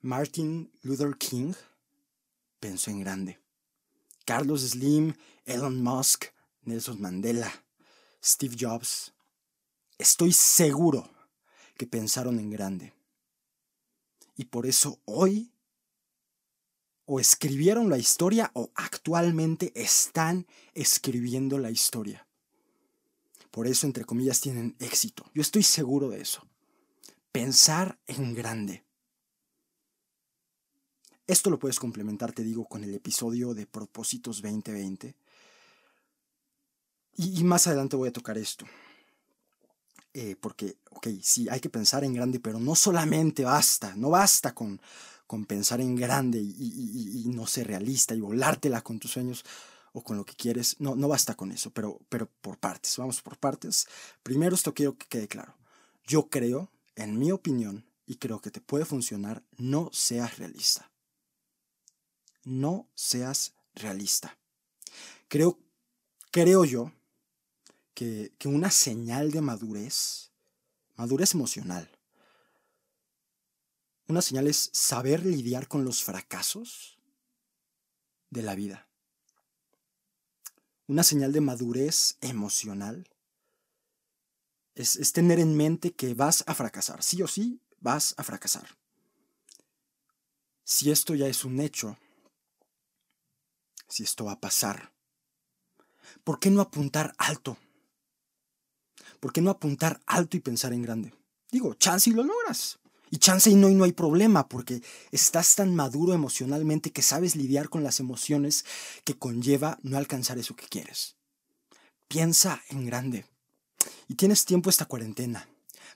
Martin 0.04 0.68
Luther 0.82 1.16
King 1.16 1.54
pensó 2.58 2.90
en 2.90 2.98
grande. 2.98 3.38
Carlos 4.24 4.62
Slim, 4.62 5.14
Elon 5.44 5.80
Musk, 5.80 6.24
Nelson 6.64 7.00
Mandela, 7.00 7.52
Steve 8.22 8.56
Jobs. 8.58 9.12
Estoy 9.98 10.32
seguro 10.32 11.08
que 11.76 11.86
pensaron 11.86 12.40
en 12.40 12.50
grande. 12.50 12.92
Y 14.36 14.46
por 14.46 14.66
eso 14.66 14.98
hoy 15.04 15.52
o 17.04 17.20
escribieron 17.20 17.88
la 17.88 17.98
historia 17.98 18.50
o 18.54 18.72
actualmente 18.74 19.72
están 19.76 20.48
escribiendo 20.74 21.58
la 21.58 21.70
historia. 21.70 22.26
Por 23.52 23.68
eso, 23.68 23.86
entre 23.86 24.04
comillas, 24.04 24.40
tienen 24.40 24.74
éxito. 24.80 25.30
Yo 25.32 25.42
estoy 25.42 25.62
seguro 25.62 26.08
de 26.08 26.22
eso. 26.22 26.44
Pensar 27.30 28.00
en 28.08 28.34
grande. 28.34 28.82
Esto 31.26 31.50
lo 31.50 31.58
puedes 31.58 31.78
complementar, 31.78 32.32
te 32.32 32.42
digo, 32.42 32.66
con 32.66 32.82
el 32.82 32.94
episodio 32.94 33.54
de 33.54 33.66
Propósitos 33.66 34.42
2020. 34.42 35.14
Y, 37.16 37.44
más 37.44 37.66
adelante 37.66 37.96
voy 37.96 38.08
a 38.08 38.12
tocar 38.12 38.38
esto. 38.38 38.66
Eh, 40.14 40.36
porque, 40.40 40.76
ok, 40.90 41.08
sí, 41.22 41.48
hay 41.48 41.60
que 41.60 41.70
pensar 41.70 42.04
en 42.04 42.14
grande, 42.14 42.40
pero 42.40 42.58
no 42.58 42.74
solamente 42.74 43.44
basta, 43.44 43.94
no 43.96 44.10
basta 44.10 44.54
con, 44.54 44.80
con 45.26 45.46
pensar 45.46 45.80
en 45.80 45.94
grande 45.94 46.38
y, 46.40 47.24
no 47.28 47.46
ser 47.46 47.68
realista 47.68 48.14
y 48.14 48.20
volártela 48.20 48.82
con 48.82 48.98
tus 48.98 49.12
sueños 49.12 49.44
o 49.92 50.02
con 50.02 50.16
lo 50.16 50.24
que 50.24 50.34
quieres. 50.34 50.76
No, 50.80 50.96
no 50.96 51.08
basta 51.08 51.34
con 51.34 51.52
eso, 51.52 51.70
pero, 51.70 52.00
pero 52.08 52.28
por 52.40 52.58
partes, 52.58 52.96
vamos 52.98 53.22
por 53.22 53.38
partes. 53.38 53.86
Primero 54.22 54.54
esto 54.54 54.74
quiero 54.74 54.98
que 54.98 55.06
quede 55.06 55.28
claro. 55.28 55.54
Yo 56.06 56.28
creo, 56.28 56.70
en 56.96 57.18
mi 57.18 57.30
opinión, 57.30 57.86
y 58.06 58.16
creo 58.16 58.40
que 58.40 58.50
te 58.50 58.60
puede 58.60 58.84
funcionar, 58.84 59.42
no 59.56 59.88
seas 59.92 60.38
realista. 60.38 60.91
No 62.44 62.88
seas 62.94 63.54
realista. 63.74 64.36
Creo, 65.28 65.58
creo 66.30 66.64
yo 66.64 66.92
que, 67.94 68.32
que 68.38 68.48
una 68.48 68.70
señal 68.70 69.30
de 69.30 69.40
madurez, 69.40 70.30
madurez 70.96 71.34
emocional, 71.34 71.90
una 74.08 74.20
señal 74.20 74.46
es 74.46 74.70
saber 74.72 75.24
lidiar 75.24 75.68
con 75.68 75.84
los 75.84 76.02
fracasos 76.02 76.98
de 78.30 78.42
la 78.42 78.54
vida. 78.54 78.86
Una 80.86 81.02
señal 81.02 81.32
de 81.32 81.40
madurez 81.40 82.18
emocional 82.20 83.08
es, 84.74 84.96
es, 84.96 85.12
tener 85.12 85.38
en 85.38 85.56
mente 85.56 85.92
que 85.92 86.12
vas 86.14 86.44
a 86.46 86.54
fracasar. 86.54 87.02
Sí 87.02 87.22
o 87.22 87.28
sí, 87.28 87.60
vas 87.80 88.14
a 88.16 88.24
fracasar. 88.24 88.76
Si 90.64 90.90
esto 90.90 91.14
ya 91.14 91.26
es 91.26 91.44
un 91.44 91.60
hecho, 91.60 91.96
si 93.92 94.04
esto 94.04 94.24
va 94.24 94.32
a 94.32 94.40
pasar, 94.40 94.90
¿por 96.24 96.40
qué 96.40 96.50
no 96.50 96.62
apuntar 96.62 97.14
alto? 97.18 97.58
¿Por 99.20 99.34
qué 99.34 99.42
no 99.42 99.50
apuntar 99.50 100.00
alto 100.06 100.38
y 100.38 100.40
pensar 100.40 100.72
en 100.72 100.80
grande? 100.80 101.14
Digo, 101.50 101.74
chance 101.74 102.08
y 102.08 102.14
lo 102.14 102.22
logras. 102.22 102.78
Y 103.10 103.18
chance 103.18 103.50
y 103.50 103.54
no, 103.54 103.68
y 103.68 103.74
no 103.74 103.84
hay 103.84 103.92
problema, 103.92 104.48
porque 104.48 104.82
estás 105.10 105.54
tan 105.54 105.74
maduro 105.74 106.14
emocionalmente 106.14 106.90
que 106.90 107.02
sabes 107.02 107.36
lidiar 107.36 107.68
con 107.68 107.84
las 107.84 108.00
emociones 108.00 108.64
que 109.04 109.18
conlleva 109.18 109.78
no 109.82 109.98
alcanzar 109.98 110.38
eso 110.38 110.56
que 110.56 110.66
quieres. 110.66 111.16
Piensa 112.08 112.62
en 112.70 112.86
grande. 112.86 113.26
Y 114.08 114.14
tienes 114.14 114.46
tiempo 114.46 114.70
esta 114.70 114.86
cuarentena 114.86 115.46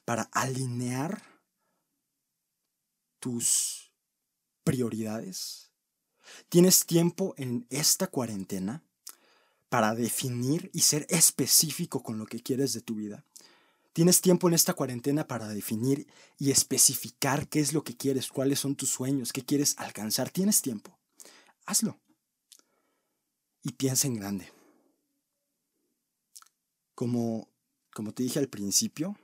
para 0.05 0.25
alinear 0.33 1.23
tus 3.21 3.91
prioridades. 4.65 5.66
Tienes 6.49 6.87
tiempo 6.87 7.35
en 7.37 7.67
esta 7.71 8.07
cuarentena 8.07 8.83
para 9.69 9.95
definir 9.95 10.71
y 10.73 10.81
ser 10.81 11.07
específico 11.11 12.03
con 12.03 12.19
lo 12.19 12.27
que 12.27 12.43
quieres 12.43 12.73
de 12.73 12.81
tu 12.81 12.95
vida. 12.95 13.25
Tienes 13.93 14.21
tiempo 14.21 14.47
en 14.47 14.55
esta 14.55 14.75
cuarentena 14.75 15.27
para 15.27 15.49
definir 15.49 16.07
y 16.39 16.51
especificar 16.51 17.49
qué 17.49 17.61
es 17.61 17.73
lo 17.73 17.83
que 17.83 17.97
quieres, 17.97 18.29
cuáles 18.29 18.61
son 18.61 18.77
tus 18.77 18.91
sueños, 18.91 19.33
qué 19.33 19.43
quieres 19.43 19.75
alcanzar. 19.79 20.31
Tienes 20.31 20.61
tiempo. 20.61 20.99
Hazlo. 21.65 21.99
Y 23.63 23.73
piensa 23.73 24.07
en 24.07 24.15
grande. 24.17 24.53
Como, 26.95 27.49
como 27.95 28.13
te 28.13 28.23
dije 28.23 28.39
al 28.39 28.49
principio, 28.49 29.17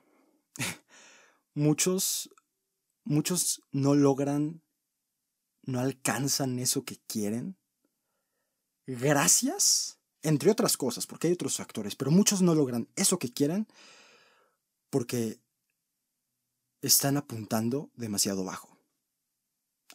muchos, 1.55 2.31
muchos 3.05 3.63
no 3.73 3.95
logran, 3.95 4.63
no 5.63 5.81
alcanzan 5.81 6.59
eso 6.59 6.85
que 6.85 6.99
quieren. 7.07 7.57
Gracias 8.87 9.99
entre 10.23 10.51
otras 10.51 10.77
cosas, 10.77 11.07
porque 11.07 11.27
hay 11.27 11.33
otros 11.33 11.57
factores, 11.57 11.97
pero 11.97 12.11
muchos 12.11 12.43
no 12.43 12.55
logran 12.55 12.89
eso 12.97 13.19
que 13.19 13.33
quieren 13.33 13.67
porque 14.91 15.41
están 16.81 17.17
apuntando 17.17 17.91
demasiado 17.97 18.45
bajo. 18.45 18.77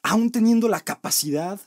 Aún 0.04 0.32
teniendo 0.32 0.68
la 0.68 0.82
capacidad 0.82 1.60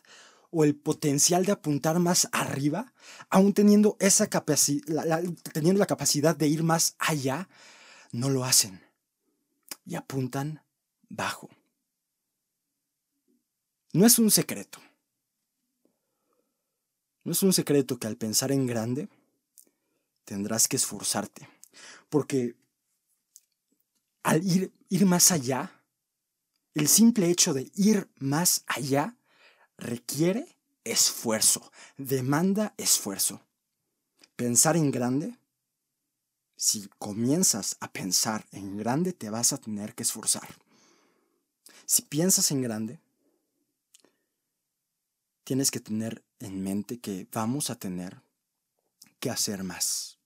o 0.50 0.64
el 0.64 0.74
potencial 0.74 1.44
de 1.44 1.52
apuntar 1.52 1.98
más 2.00 2.28
arriba, 2.32 2.92
aún 3.28 3.54
teniendo 3.54 3.96
esa 4.00 4.28
capacidad, 4.28 5.22
teniendo 5.52 5.78
la 5.78 5.86
capacidad 5.86 6.36
de 6.36 6.48
ir 6.48 6.62
más 6.62 6.96
allá, 6.98 7.48
no 8.12 8.28
lo 8.28 8.44
hacen 8.44 8.82
y 9.86 9.94
apuntan 9.94 10.62
bajo. 11.08 11.48
No 13.92 14.06
es 14.06 14.18
un 14.18 14.30
secreto. 14.30 14.78
No 17.24 17.32
es 17.32 17.42
un 17.42 17.52
secreto 17.52 17.98
que 17.98 18.06
al 18.06 18.16
pensar 18.16 18.52
en 18.52 18.66
grande 18.66 19.08
tendrás 20.24 20.68
que 20.68 20.76
esforzarte, 20.76 21.48
porque 22.08 22.54
al 24.22 24.44
ir, 24.44 24.72
ir 24.88 25.06
más 25.06 25.32
allá, 25.32 25.82
el 26.74 26.88
simple 26.88 27.28
hecho 27.30 27.52
de 27.52 27.70
ir 27.74 28.08
más 28.16 28.62
allá 28.66 29.16
requiere 29.76 30.56
esfuerzo, 30.84 31.72
demanda 31.96 32.74
esfuerzo. 32.76 33.42
Pensar 34.36 34.76
en 34.76 34.90
grande, 34.90 35.38
si 36.56 36.88
comienzas 36.98 37.76
a 37.80 37.92
pensar 37.92 38.46
en 38.52 38.76
grande, 38.76 39.12
te 39.12 39.30
vas 39.30 39.52
a 39.52 39.58
tener 39.58 39.94
que 39.94 40.04
esforzar. 40.04 40.48
Si 41.86 42.02
piensas 42.02 42.50
en 42.50 42.62
grande, 42.62 43.00
tienes 45.50 45.72
que 45.72 45.80
tener 45.80 46.24
en 46.38 46.62
mente 46.62 47.00
que 47.00 47.26
vamos 47.32 47.70
a 47.70 47.74
tener 47.74 48.22
que 49.18 49.30
hacer 49.30 49.64
más. 49.64 50.20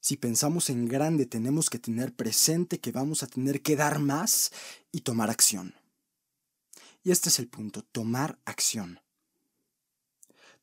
Si 0.00 0.16
pensamos 0.16 0.68
en 0.68 0.88
grande, 0.88 1.26
tenemos 1.26 1.70
que 1.70 1.78
tener 1.78 2.12
presente 2.12 2.80
que 2.80 2.90
vamos 2.90 3.22
a 3.22 3.28
tener 3.28 3.62
que 3.62 3.76
dar 3.76 4.00
más 4.00 4.50
y 4.90 5.02
tomar 5.02 5.30
acción. 5.30 5.76
Y 7.04 7.12
este 7.12 7.28
es 7.28 7.38
el 7.38 7.46
punto, 7.46 7.82
tomar 7.82 8.40
acción. 8.44 8.98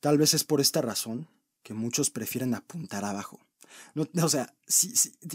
Tal 0.00 0.18
vez 0.18 0.34
es 0.34 0.44
por 0.44 0.60
esta 0.60 0.82
razón 0.82 1.26
que 1.62 1.72
muchos 1.72 2.10
prefieren 2.10 2.54
apuntar 2.54 3.06
abajo. 3.06 3.40
o 3.94 4.28
sea, 4.28 4.54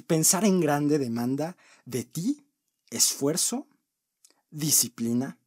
pensar 0.06 0.46
en 0.46 0.60
grande 0.60 1.00
demanda 1.00 1.58
de 1.86 2.04
ti 2.04 2.46
esfuerzo, 2.92 3.66
disciplina, 4.52 5.39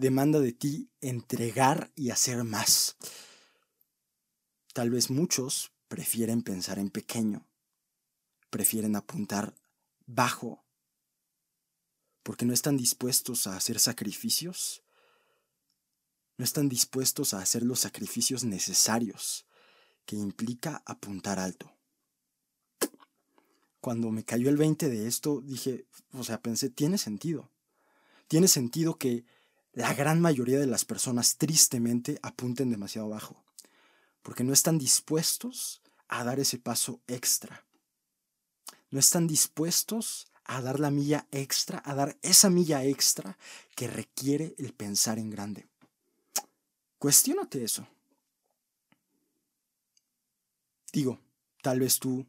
demanda 0.00 0.40
de 0.40 0.52
ti 0.52 0.90
entregar 1.02 1.92
y 1.94 2.08
hacer 2.08 2.42
más. 2.42 2.96
Tal 4.72 4.88
vez 4.88 5.10
muchos 5.10 5.72
prefieren 5.88 6.42
pensar 6.42 6.78
en 6.78 6.88
pequeño, 6.88 7.46
prefieren 8.48 8.96
apuntar 8.96 9.54
bajo, 10.06 10.64
porque 12.22 12.46
no 12.46 12.54
están 12.54 12.78
dispuestos 12.78 13.46
a 13.46 13.56
hacer 13.56 13.78
sacrificios, 13.78 14.82
no 16.38 16.44
están 16.44 16.70
dispuestos 16.70 17.34
a 17.34 17.40
hacer 17.40 17.62
los 17.62 17.80
sacrificios 17.80 18.42
necesarios 18.44 19.46
que 20.06 20.16
implica 20.16 20.82
apuntar 20.86 21.38
alto. 21.38 21.76
Cuando 23.82 24.10
me 24.10 24.24
cayó 24.24 24.48
el 24.48 24.56
20 24.56 24.88
de 24.88 25.06
esto, 25.06 25.42
dije, 25.42 25.86
o 26.12 26.24
sea, 26.24 26.40
pensé, 26.40 26.70
tiene 26.70 26.96
sentido. 26.96 27.52
Tiene 28.28 28.48
sentido 28.48 28.96
que 28.96 29.26
la 29.80 29.94
gran 29.94 30.20
mayoría 30.20 30.58
de 30.58 30.66
las 30.66 30.84
personas 30.84 31.36
tristemente 31.36 32.18
apunten 32.22 32.70
demasiado 32.70 33.08
bajo, 33.08 33.42
porque 34.20 34.44
no 34.44 34.52
están 34.52 34.76
dispuestos 34.76 35.80
a 36.06 36.22
dar 36.22 36.38
ese 36.38 36.58
paso 36.58 37.00
extra. 37.06 37.64
No 38.90 39.00
están 39.00 39.26
dispuestos 39.26 40.28
a 40.44 40.60
dar 40.60 40.80
la 40.80 40.90
milla 40.90 41.26
extra, 41.30 41.80
a 41.82 41.94
dar 41.94 42.18
esa 42.20 42.50
milla 42.50 42.84
extra 42.84 43.38
que 43.74 43.88
requiere 43.88 44.54
el 44.58 44.74
pensar 44.74 45.18
en 45.18 45.30
grande. 45.30 45.66
Cuestiónate 46.98 47.64
eso. 47.64 47.86
Digo, 50.92 51.20
tal 51.62 51.80
vez 51.80 51.98
tú 51.98 52.26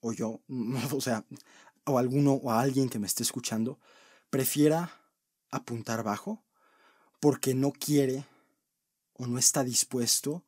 o 0.00 0.12
yo, 0.12 0.42
o 0.92 1.00
sea, 1.00 1.24
o 1.86 1.98
alguno 1.98 2.34
o 2.34 2.52
alguien 2.52 2.88
que 2.88 3.00
me 3.00 3.08
esté 3.08 3.24
escuchando, 3.24 3.80
prefiera 4.30 5.00
apuntar 5.50 6.04
bajo 6.04 6.43
porque 7.24 7.54
no 7.54 7.72
quiere 7.72 8.26
o 9.14 9.26
no 9.26 9.38
está 9.38 9.64
dispuesto 9.64 10.44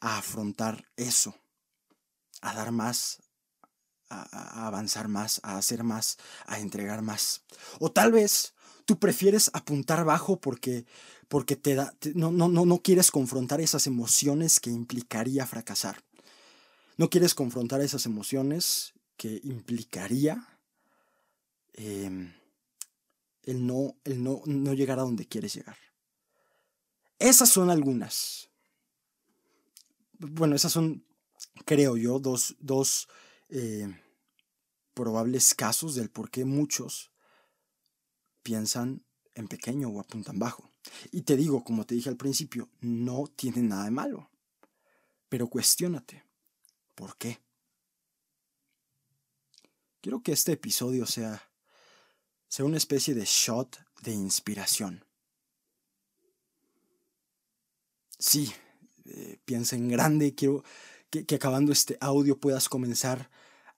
a 0.00 0.18
afrontar 0.18 0.84
eso, 0.98 1.34
a 2.42 2.52
dar 2.52 2.72
más, 2.72 3.22
a, 4.10 4.66
avanzar 4.66 5.08
más, 5.08 5.40
a 5.42 5.56
hacer 5.56 5.84
más, 5.84 6.18
a 6.44 6.58
entregar 6.58 7.00
más. 7.00 7.40
O 7.80 7.90
tal 7.90 8.12
vez 8.12 8.52
tú 8.84 8.98
prefieres 8.98 9.50
apuntar 9.54 10.04
bajo 10.04 10.38
porque, 10.38 10.84
porque 11.26 11.56
te 11.56 11.74
da, 11.74 11.94
no, 12.14 12.32
no, 12.32 12.48
no, 12.50 12.82
quieres 12.82 13.10
confrontar 13.10 13.62
esas 13.62 13.86
emociones 13.86 14.60
que 14.60 14.68
implicaría 14.68 15.46
fracasar. 15.46 16.04
No 16.98 17.08
quieres 17.08 17.34
confrontar 17.34 17.80
esas 17.80 18.04
emociones 18.04 18.92
que 19.16 19.40
implicaría 19.42 20.46
em, 21.72 22.34
el, 23.48 23.66
no, 23.66 23.96
el 24.04 24.22
no, 24.22 24.42
no 24.44 24.74
llegar 24.74 24.98
a 24.98 25.02
donde 25.02 25.26
quieres 25.26 25.54
llegar. 25.54 25.78
Esas 27.18 27.48
son 27.48 27.70
algunas. 27.70 28.50
Bueno, 30.18 30.54
esas 30.54 30.70
son, 30.70 31.06
creo 31.64 31.96
yo, 31.96 32.18
dos, 32.18 32.56
dos 32.60 33.08
eh, 33.48 33.88
probables 34.92 35.54
casos 35.54 35.94
del 35.94 36.10
por 36.10 36.30
qué 36.30 36.44
muchos 36.44 37.10
piensan 38.42 39.02
en 39.34 39.48
pequeño 39.48 39.88
o 39.88 40.00
apuntan 40.00 40.38
bajo. 40.38 40.70
Y 41.10 41.22
te 41.22 41.34
digo, 41.34 41.64
como 41.64 41.86
te 41.86 41.94
dije 41.94 42.10
al 42.10 42.18
principio, 42.18 42.68
no 42.80 43.28
tiene 43.34 43.62
nada 43.62 43.84
de 43.84 43.90
malo. 43.92 44.30
Pero 45.30 45.48
cuestiónate, 45.48 46.22
¿por 46.94 47.16
qué? 47.16 47.40
Quiero 50.02 50.22
que 50.22 50.32
este 50.32 50.52
episodio 50.52 51.06
sea, 51.06 51.47
sea 52.48 52.64
una 52.64 52.76
especie 52.76 53.14
de 53.14 53.24
shot 53.24 53.78
de 54.02 54.12
inspiración. 54.12 55.04
Sí, 58.18 58.52
eh, 59.04 59.38
piensa 59.44 59.76
en 59.76 59.88
grande, 59.88 60.34
quiero 60.34 60.64
que, 61.10 61.24
que 61.24 61.36
acabando 61.36 61.72
este 61.72 61.96
audio 62.00 62.38
puedas 62.38 62.68
comenzar 62.68 63.30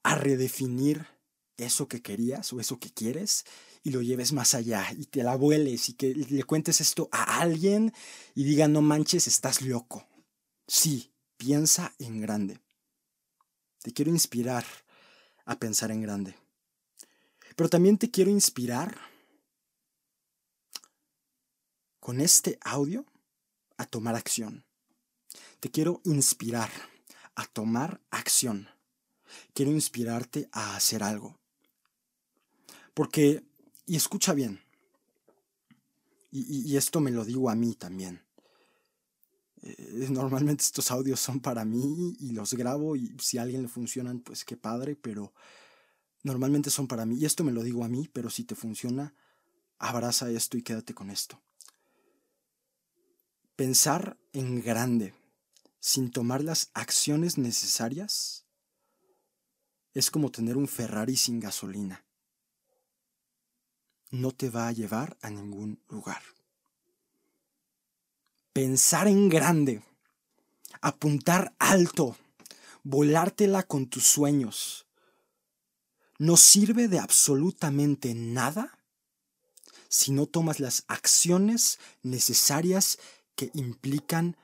a 0.03 0.15
redefinir 0.15 1.05
eso 1.57 1.87
que 1.87 2.01
querías 2.01 2.51
o 2.53 2.59
eso 2.59 2.79
que 2.79 2.91
quieres 2.91 3.45
y 3.83 3.91
lo 3.91 4.01
lleves 4.01 4.33
más 4.33 4.53
allá 4.53 4.87
y 4.97 5.05
te 5.05 5.23
la 5.23 5.35
vueles 5.35 5.89
y 5.89 5.93
que 5.93 6.13
le 6.13 6.43
cuentes 6.43 6.81
esto 6.81 7.09
a 7.11 7.39
alguien 7.39 7.93
y 8.35 8.43
diga 8.43 8.67
no 8.67 8.81
manches, 8.81 9.27
estás 9.27 9.61
loco. 9.61 10.07
Sí, 10.67 11.11
piensa 11.37 11.93
en 11.99 12.21
grande. 12.21 12.59
Te 13.81 13.91
quiero 13.93 14.11
inspirar 14.11 14.65
a 15.45 15.57
pensar 15.57 15.91
en 15.91 16.01
grande. 16.01 16.35
Pero 17.61 17.69
también 17.69 17.99
te 17.99 18.09
quiero 18.09 18.31
inspirar 18.31 18.97
con 21.99 22.19
este 22.19 22.57
audio 22.61 23.05
a 23.77 23.85
tomar 23.85 24.15
acción. 24.15 24.65
Te 25.59 25.69
quiero 25.69 26.01
inspirar 26.05 26.71
a 27.35 27.45
tomar 27.45 28.01
acción 28.09 28.67
quiero 29.53 29.69
inspirarte 29.73 30.49
a 30.51 30.75
hacer 30.75 31.03
algo. 31.03 31.37
Porque, 32.95 33.43
y 33.85 33.95
escucha 33.95 34.33
bien, 34.33 34.59
y, 36.31 36.75
esto 36.75 36.99
me 36.99 37.11
lo 37.11 37.23
digo 37.23 37.47
a 37.47 37.55
mí 37.55 37.75
también. 37.75 38.23
Eh, 39.61 40.07
normalmente 40.09 40.63
estos 40.63 40.89
audios 40.89 41.19
son 41.19 41.39
para 41.39 41.63
mí 41.63 42.15
y 42.19 42.31
los 42.31 42.55
grabo 42.55 42.95
y 42.95 43.15
si 43.19 43.37
a 43.37 43.43
alguien 43.43 43.61
le 43.61 43.67
funcionan, 43.67 44.21
pues 44.21 44.45
qué 44.45 44.57
padre, 44.57 44.95
pero 44.95 45.31
normalmente 46.23 46.69
son 46.69 46.87
para 46.87 47.05
mí. 47.05 47.17
Y 47.17 47.25
esto 47.25 47.43
me 47.43 47.51
lo 47.51 47.63
digo 47.63 47.83
a 47.83 47.87
mí, 47.87 48.09
pero 48.11 48.29
si 48.29 48.43
te 48.43 48.55
funciona, 48.55 49.13
abraza 49.77 50.29
esto 50.29 50.57
y 50.57 50.63
quédate 50.63 50.93
con 50.93 51.09
esto. 51.09 51.41
Pensar 53.55 54.17
en 54.33 54.61
grande, 54.61 55.13
sin 55.79 56.11
tomar 56.11 56.43
las 56.43 56.69
acciones 56.73 57.37
necesarias, 57.37 58.45
es 59.93 60.09
como 60.09 60.31
tener 60.31 60.57
un 60.57 60.67
Ferrari 60.67 61.17
sin 61.17 61.39
gasolina. 61.39 62.03
No 64.09 64.31
te 64.31 64.49
va 64.49 64.67
a 64.67 64.71
llevar 64.71 65.17
a 65.21 65.29
ningún 65.29 65.81
lugar. 65.89 66.21
Pensar 68.53 69.07
en 69.07 69.29
grande, 69.29 69.81
apuntar 70.81 71.53
alto, 71.59 72.17
volártela 72.83 73.63
con 73.63 73.87
tus 73.87 74.05
sueños, 74.05 74.85
no 76.21 76.37
sirve 76.37 76.87
de 76.87 76.99
absolutamente 76.99 78.13
nada 78.13 78.77
si 79.89 80.11
no 80.11 80.27
tomas 80.27 80.59
las 80.59 80.83
acciones 80.87 81.79
necesarias 82.03 82.99
que 83.33 83.49
implican 83.55 84.37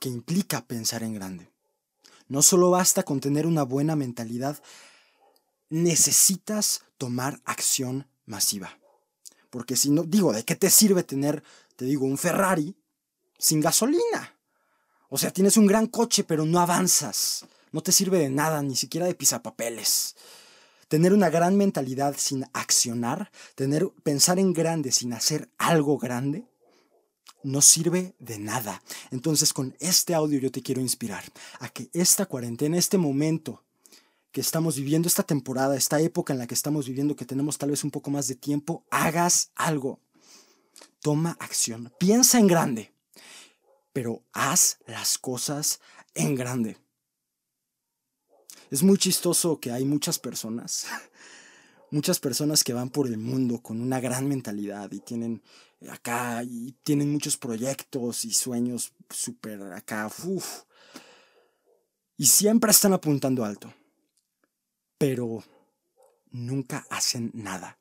que 0.00 0.08
implica 0.08 0.66
pensar 0.66 1.04
en 1.04 1.14
grande. 1.14 1.48
No 2.26 2.42
solo 2.42 2.70
basta 2.70 3.04
con 3.04 3.20
tener 3.20 3.46
una 3.46 3.62
buena 3.62 3.94
mentalidad, 3.94 4.60
necesitas 5.68 6.82
tomar 6.98 7.40
acción 7.44 8.08
masiva. 8.26 8.76
Porque 9.50 9.76
si 9.76 9.90
no, 9.90 10.02
digo, 10.02 10.32
¿de 10.32 10.44
qué 10.44 10.56
te 10.56 10.68
sirve 10.68 11.04
tener, 11.04 11.44
te 11.76 11.84
digo, 11.84 12.06
un 12.06 12.18
Ferrari 12.18 12.74
sin 13.38 13.60
gasolina? 13.60 14.36
O 15.08 15.16
sea, 15.16 15.32
tienes 15.32 15.56
un 15.56 15.66
gran 15.66 15.86
coche, 15.86 16.24
pero 16.24 16.44
no 16.44 16.58
avanzas. 16.58 17.46
No 17.70 17.84
te 17.84 17.92
sirve 17.92 18.18
de 18.18 18.30
nada, 18.30 18.62
ni 18.62 18.74
siquiera 18.74 19.06
de 19.06 19.14
pisapapeles. 19.14 20.16
Tener 20.88 21.12
una 21.12 21.30
gran 21.30 21.56
mentalidad 21.56 22.14
sin 22.18 22.44
accionar, 22.52 23.30
tener, 23.54 23.88
pensar 24.02 24.38
en 24.38 24.52
grande 24.52 24.92
sin 24.92 25.12
hacer 25.12 25.50
algo 25.58 25.98
grande, 25.98 26.46
no 27.42 27.60
sirve 27.62 28.14
de 28.18 28.38
nada. 28.38 28.82
Entonces 29.10 29.52
con 29.52 29.76
este 29.78 30.14
audio 30.14 30.38
yo 30.38 30.50
te 30.50 30.62
quiero 30.62 30.80
inspirar 30.80 31.24
a 31.60 31.68
que 31.68 31.90
esta 31.92 32.26
cuarentena, 32.26 32.78
este 32.78 32.98
momento 32.98 33.62
que 34.32 34.40
estamos 34.40 34.76
viviendo, 34.76 35.06
esta 35.06 35.22
temporada, 35.22 35.76
esta 35.76 36.00
época 36.00 36.32
en 36.32 36.40
la 36.40 36.48
que 36.48 36.54
estamos 36.54 36.88
viviendo, 36.88 37.14
que 37.14 37.24
tenemos 37.24 37.56
tal 37.56 37.70
vez 37.70 37.84
un 37.84 37.92
poco 37.92 38.10
más 38.10 38.26
de 38.26 38.34
tiempo, 38.34 38.84
hagas 38.90 39.52
algo. 39.54 40.00
Toma 41.00 41.36
acción. 41.38 41.92
Piensa 41.98 42.38
en 42.38 42.48
grande, 42.48 42.92
pero 43.92 44.24
haz 44.32 44.78
las 44.86 45.18
cosas 45.18 45.80
en 46.14 46.34
grande. 46.34 46.83
Es 48.74 48.82
muy 48.82 48.98
chistoso 48.98 49.60
que 49.60 49.70
hay 49.70 49.84
muchas 49.84 50.18
personas 50.18 50.88
muchas 51.92 52.18
personas 52.18 52.64
que 52.64 52.72
van 52.72 52.90
por 52.90 53.06
el 53.06 53.18
mundo 53.18 53.60
con 53.62 53.80
una 53.80 54.00
gran 54.00 54.26
mentalidad 54.26 54.90
y 54.90 54.98
tienen 54.98 55.44
acá 55.88 56.42
y 56.42 56.72
tienen 56.82 57.12
muchos 57.12 57.36
proyectos 57.36 58.24
y 58.24 58.32
sueños 58.32 58.92
súper 59.08 59.62
acá, 59.74 60.10
y 62.16 62.26
siempre 62.26 62.72
están 62.72 62.94
apuntando 62.94 63.44
alto, 63.44 63.72
pero 64.98 65.44
nunca 66.32 66.84
hacen 66.90 67.30
nada. 67.32 67.78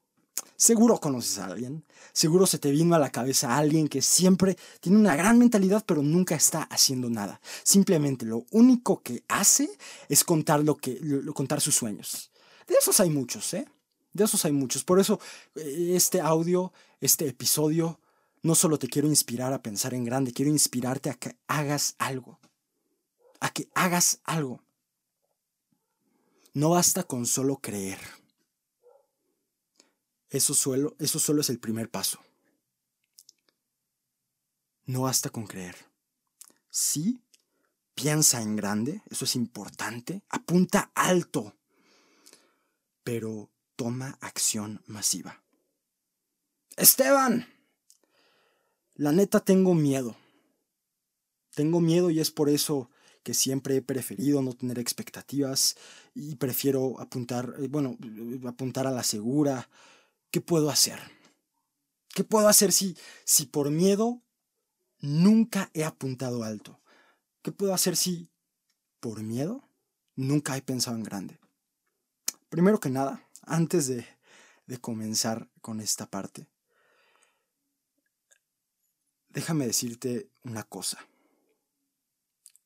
Seguro 0.63 0.97
conoces 0.97 1.39
a 1.39 1.47
alguien, 1.47 1.83
seguro 2.13 2.47
se 2.47 2.57
te 2.57 2.71
vino 2.71 2.95
a 2.95 2.97
la 2.97 3.11
cabeza 3.11 3.57
alguien 3.57 3.89
que 3.89 4.01
siempre 4.01 4.57
tiene 4.79 4.97
una 4.97 5.17
gran 5.17 5.37
mentalidad 5.37 5.83
pero 5.85 6.01
nunca 6.01 6.35
está 6.35 6.63
haciendo 6.63 7.09
nada. 7.09 7.41
Simplemente 7.63 8.25
lo 8.25 8.45
único 8.49 9.01
que 9.03 9.25
hace 9.27 9.69
es 10.07 10.23
contar 10.23 10.63
lo 10.63 10.77
que 10.77 11.01
contar 11.35 11.59
sus 11.59 11.75
sueños. 11.75 12.31
De 12.65 12.75
esos 12.75 13.01
hay 13.01 13.09
muchos, 13.09 13.53
¿eh? 13.53 13.67
De 14.13 14.23
esos 14.23 14.45
hay 14.45 14.53
muchos. 14.53 14.85
Por 14.85 15.01
eso 15.01 15.19
eh, 15.55 15.95
este 15.97 16.21
audio, 16.21 16.71
este 17.01 17.27
episodio, 17.27 17.99
no 18.41 18.55
solo 18.55 18.79
te 18.79 18.87
quiero 18.87 19.09
inspirar 19.09 19.51
a 19.51 19.61
pensar 19.61 19.93
en 19.93 20.05
grande, 20.05 20.31
quiero 20.31 20.49
inspirarte 20.49 21.09
a 21.09 21.15
que 21.15 21.35
hagas 21.47 21.95
algo. 21.97 22.39
A 23.41 23.49
que 23.49 23.67
hagas 23.75 24.21
algo. 24.23 24.61
No 26.53 26.69
basta 26.69 27.03
con 27.03 27.25
solo 27.25 27.57
creer. 27.57 28.22
Eso 30.33 30.55
solo, 30.55 30.95
eso 30.97 31.19
solo 31.19 31.41
es 31.41 31.49
el 31.51 31.59
primer 31.59 31.91
paso. 31.91 32.19
No 34.85 35.03
basta 35.03 35.29
con 35.29 35.45
creer. 35.45 35.75
Sí, 36.71 37.21
piensa 37.93 38.41
en 38.41 38.55
grande, 38.55 39.03
eso 39.11 39.25
es 39.25 39.35
importante, 39.35 40.23
apunta 40.29 40.91
alto, 40.95 41.55
pero 43.03 43.51
toma 43.75 44.17
acción 44.21 44.81
masiva. 44.87 45.43
Esteban, 46.77 47.47
La 48.95 49.11
neta 49.11 49.39
tengo 49.39 49.75
miedo. 49.75 50.15
Tengo 51.53 51.79
miedo 51.79 52.09
y 52.09 52.19
es 52.19 52.31
por 52.31 52.49
eso 52.49 52.89
que 53.21 53.35
siempre 53.35 53.77
he 53.77 53.81
preferido 53.83 54.41
no 54.41 54.53
tener 54.53 54.79
expectativas 54.79 55.77
y 56.15 56.35
prefiero 56.35 56.99
apuntar, 56.99 57.53
eh, 57.59 57.67
bueno, 57.67 57.97
apuntar 58.47 58.87
a 58.87 58.91
la 58.91 59.03
segura. 59.03 59.69
¿Qué 60.33 60.41
puedo 60.41 60.71
hacer? 60.71 60.99
¿Qué 62.15 62.23
puedo 62.23 62.47
hacer 62.47 62.71
si, 62.71 62.97
si 63.23 63.45
por 63.45 63.69
miedo 63.69 64.23
nunca 64.99 65.69
he 65.75 65.83
apuntado 65.83 66.43
alto? 66.43 66.81
¿Qué 67.43 67.51
puedo 67.51 67.71
hacer 67.71 67.95
si 67.95 68.31
por 68.99 69.21
miedo 69.21 69.61
nunca 70.15 70.57
he 70.57 70.63
pensado 70.63 70.97
en 70.97 71.03
grande? 71.03 71.39
Primero 72.49 72.79
que 72.79 72.89
nada, 72.89 73.29
antes 73.43 73.85
de, 73.85 74.07
de 74.65 74.81
comenzar 74.81 75.51
con 75.61 75.79
esta 75.79 76.09
parte, 76.09 76.47
déjame 79.29 79.67
decirte 79.67 80.31
una 80.41 80.63
cosa. 80.63 80.97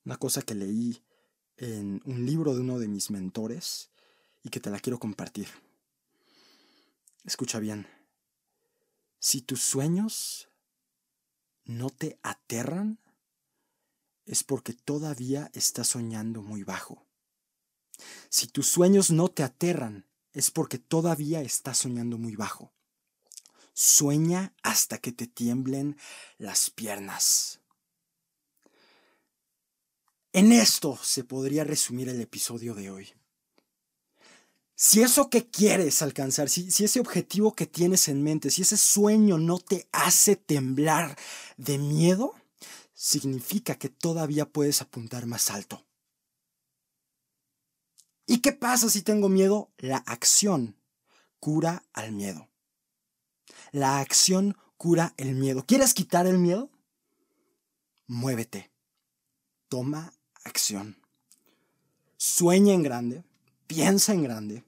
Una 0.06 0.16
cosa 0.16 0.40
que 0.40 0.54
leí 0.54 1.04
en 1.58 2.00
un 2.06 2.24
libro 2.24 2.54
de 2.54 2.60
uno 2.60 2.78
de 2.78 2.88
mis 2.88 3.10
mentores 3.10 3.90
y 4.42 4.48
que 4.48 4.58
te 4.58 4.70
la 4.70 4.80
quiero 4.80 4.98
compartir. 4.98 5.48
Escucha 7.24 7.58
bien. 7.58 7.86
Si 9.18 9.42
tus 9.42 9.62
sueños 9.62 10.48
no 11.64 11.90
te 11.90 12.18
aterran, 12.22 12.98
es 14.24 14.44
porque 14.44 14.72
todavía 14.72 15.50
estás 15.54 15.88
soñando 15.88 16.42
muy 16.42 16.62
bajo. 16.62 17.06
Si 18.28 18.46
tus 18.46 18.68
sueños 18.68 19.10
no 19.10 19.28
te 19.28 19.42
aterran, 19.42 20.06
es 20.32 20.50
porque 20.50 20.78
todavía 20.78 21.40
estás 21.40 21.78
soñando 21.78 22.18
muy 22.18 22.36
bajo. 22.36 22.72
Sueña 23.72 24.54
hasta 24.62 24.98
que 24.98 25.12
te 25.12 25.26
tiemblen 25.26 25.96
las 26.36 26.70
piernas. 26.70 27.60
En 30.32 30.52
esto 30.52 30.98
se 31.02 31.24
podría 31.24 31.64
resumir 31.64 32.08
el 32.08 32.20
episodio 32.20 32.74
de 32.74 32.90
hoy. 32.90 33.14
Si 34.80 35.02
eso 35.02 35.28
que 35.28 35.44
quieres 35.44 36.02
alcanzar, 36.02 36.48
si, 36.48 36.68
ese 36.68 37.00
objetivo 37.00 37.52
que 37.52 37.66
tienes 37.66 38.06
en 38.06 38.22
mente, 38.22 38.48
si 38.48 38.62
ese 38.62 38.76
sueño 38.76 39.36
no 39.36 39.58
te 39.58 39.88
hace 39.90 40.36
temblar 40.36 41.18
de 41.56 41.78
miedo, 41.78 42.36
significa 42.94 43.74
que 43.74 43.88
todavía 43.88 44.48
puedes 44.48 44.80
apuntar 44.80 45.26
más 45.26 45.50
alto. 45.50 45.84
¿Y 48.24 48.38
qué 48.38 48.52
pasa 48.52 48.88
si 48.88 49.02
tengo 49.02 49.28
miedo? 49.28 49.72
La 49.78 49.96
acción 49.96 50.76
cura 51.40 51.82
al 51.92 52.12
miedo. 52.12 52.48
La 53.72 53.98
acción 53.98 54.56
cura 54.76 55.12
el 55.16 55.34
miedo. 55.34 55.66
¿Quieres 55.66 55.92
quitar 55.92 56.28
el 56.28 56.38
miedo? 56.38 56.70
Muévete. 58.06 58.70
Toma 59.68 60.14
acción. 60.44 61.02
Sueña 62.16 62.74
en 62.74 62.84
grande, 62.84 63.24
piensa 63.66 64.12
en 64.12 64.22
grande 64.22 64.67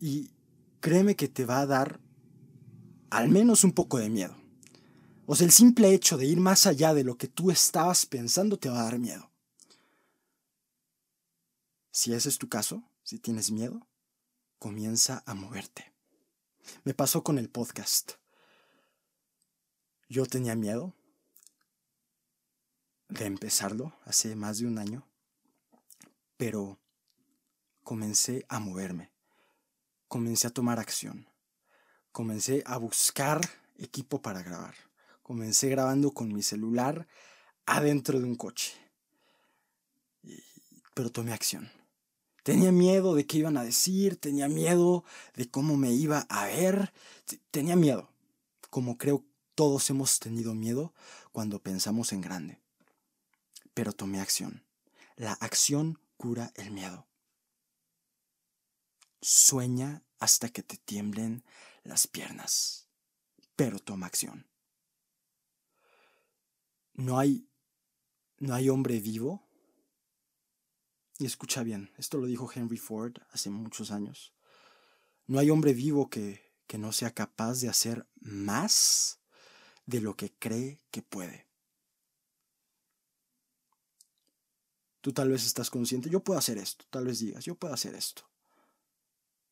y 0.00 0.32
créeme 0.80 1.14
que 1.14 1.28
te 1.28 1.44
va 1.44 1.60
a 1.60 1.66
dar 1.66 2.00
al 3.10 3.28
menos 3.28 3.64
un 3.64 3.72
poco 3.72 3.98
de 3.98 4.08
miedo. 4.08 4.34
O 5.26 5.36
sea, 5.36 5.46
el 5.46 5.52
simple 5.52 5.92
hecho 5.92 6.16
de 6.16 6.26
ir 6.26 6.40
más 6.40 6.66
allá 6.66 6.94
de 6.94 7.04
lo 7.04 7.16
que 7.16 7.28
tú 7.28 7.50
estabas 7.50 8.06
pensando 8.06 8.58
te 8.58 8.68
va 8.68 8.80
a 8.80 8.84
dar 8.84 8.98
miedo. 8.98 9.30
Si 11.92 12.12
ese 12.14 12.28
es 12.28 12.38
tu 12.38 12.48
caso, 12.48 12.82
si 13.02 13.18
tienes 13.18 13.50
miedo, 13.50 13.86
comienza 14.58 15.22
a 15.26 15.34
moverte. 15.34 15.92
Me 16.84 16.94
pasó 16.94 17.22
con 17.22 17.38
el 17.38 17.48
podcast. 17.48 18.12
Yo 20.08 20.26
tenía 20.26 20.56
miedo 20.56 20.94
de 23.08 23.26
empezarlo 23.26 23.92
hace 24.04 24.34
más 24.34 24.58
de 24.58 24.66
un 24.66 24.78
año, 24.78 25.06
pero 26.36 26.78
comencé 27.82 28.46
a 28.48 28.60
moverme, 28.60 29.12
comencé 30.10 30.48
a 30.48 30.50
tomar 30.50 30.80
acción, 30.80 31.28
comencé 32.10 32.64
a 32.66 32.76
buscar 32.78 33.40
equipo 33.78 34.20
para 34.20 34.42
grabar, 34.42 34.74
comencé 35.22 35.68
grabando 35.68 36.10
con 36.10 36.32
mi 36.32 36.42
celular 36.42 37.06
adentro 37.64 38.18
de 38.18 38.24
un 38.24 38.34
coche, 38.34 38.72
pero 40.94 41.10
tomé 41.10 41.32
acción. 41.32 41.70
Tenía 42.42 42.72
miedo 42.72 43.14
de 43.14 43.24
qué 43.24 43.38
iban 43.38 43.56
a 43.56 43.62
decir, 43.62 44.16
tenía 44.16 44.48
miedo 44.48 45.04
de 45.36 45.48
cómo 45.48 45.76
me 45.76 45.92
iba 45.92 46.26
a 46.28 46.46
ver, 46.46 46.92
tenía 47.52 47.76
miedo, 47.76 48.10
como 48.68 48.98
creo 48.98 49.24
todos 49.54 49.88
hemos 49.90 50.18
tenido 50.18 50.56
miedo 50.56 50.92
cuando 51.30 51.62
pensamos 51.62 52.12
en 52.12 52.20
grande. 52.20 52.58
Pero 53.74 53.92
tomé 53.92 54.20
acción. 54.20 54.64
La 55.14 55.34
acción 55.34 56.00
cura 56.16 56.50
el 56.56 56.72
miedo. 56.72 57.06
Sueña 59.20 60.02
hasta 60.18 60.48
que 60.48 60.62
te 60.62 60.76
tiemblen 60.76 61.44
las 61.82 62.06
piernas, 62.06 62.88
pero 63.56 63.78
toma 63.78 64.06
acción. 64.06 64.46
No 66.94 67.18
hay 67.18 67.46
no 68.38 68.54
hay 68.54 68.70
hombre 68.70 69.00
vivo 69.00 69.46
y 71.18 71.26
escucha 71.26 71.62
bien, 71.62 71.92
esto 71.98 72.16
lo 72.16 72.26
dijo 72.26 72.50
Henry 72.52 72.78
Ford 72.78 73.18
hace 73.30 73.50
muchos 73.50 73.90
años. 73.90 74.32
No 75.26 75.38
hay 75.38 75.50
hombre 75.50 75.74
vivo 75.74 76.08
que, 76.08 76.50
que 76.66 76.78
no 76.78 76.92
sea 76.92 77.12
capaz 77.12 77.60
de 77.60 77.68
hacer 77.68 78.08
más 78.14 79.20
de 79.84 80.00
lo 80.00 80.16
que 80.16 80.32
cree 80.32 80.80
que 80.90 81.02
puede. 81.02 81.46
Tú 85.02 85.12
tal 85.12 85.28
vez 85.28 85.44
estás 85.44 85.68
consciente, 85.68 86.08
yo 86.08 86.24
puedo 86.24 86.38
hacer 86.38 86.56
esto, 86.56 86.86
tal 86.88 87.04
vez 87.04 87.18
digas, 87.18 87.44
yo 87.44 87.54
puedo 87.54 87.74
hacer 87.74 87.94
esto. 87.94 88.22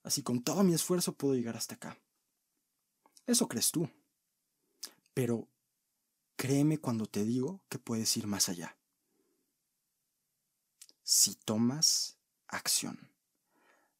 Así 0.03 0.23
con 0.23 0.43
todo 0.43 0.63
mi 0.63 0.75
esfuerzo 0.75 1.13
puedo 1.13 1.35
llegar 1.35 1.57
hasta 1.57 1.75
acá. 1.75 1.99
Eso 3.27 3.49
crees 3.49 3.71
tú. 3.71 3.91
Pero 5.15 5.49
créeme 6.37 6.79
cuando 6.79 7.07
te 7.07 7.25
digo 7.25 7.63
que 7.69 7.79
puedes 7.79 8.17
ir 8.17 8.27
más 8.27 8.49
allá 8.49 8.79
si 11.09 11.37
tomas 11.37 12.19
acción, 12.49 13.11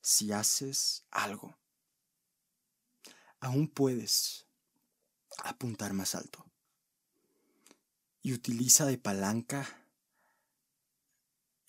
si 0.03 0.31
haces 0.31 1.07
algo. 1.11 1.57
Aún 3.41 3.67
puedes 3.67 4.45
apuntar 5.39 5.95
más 5.95 6.15
alto. 6.15 6.45
Y 8.21 8.35
utiliza 8.35 8.85
de 8.85 8.99
palanca 8.99 9.67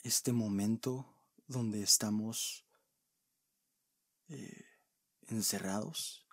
este 0.04 0.34
momento 0.34 1.06
donde 1.48 1.84
estamos 1.84 2.66
eh, 4.30 4.66
encerrados. 5.28 6.26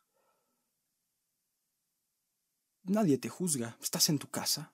Nadie 2.85 3.19
te 3.19 3.29
juzga, 3.29 3.77
estás 3.83 4.09
en 4.09 4.19
tu 4.19 4.31
casa. 4.31 4.73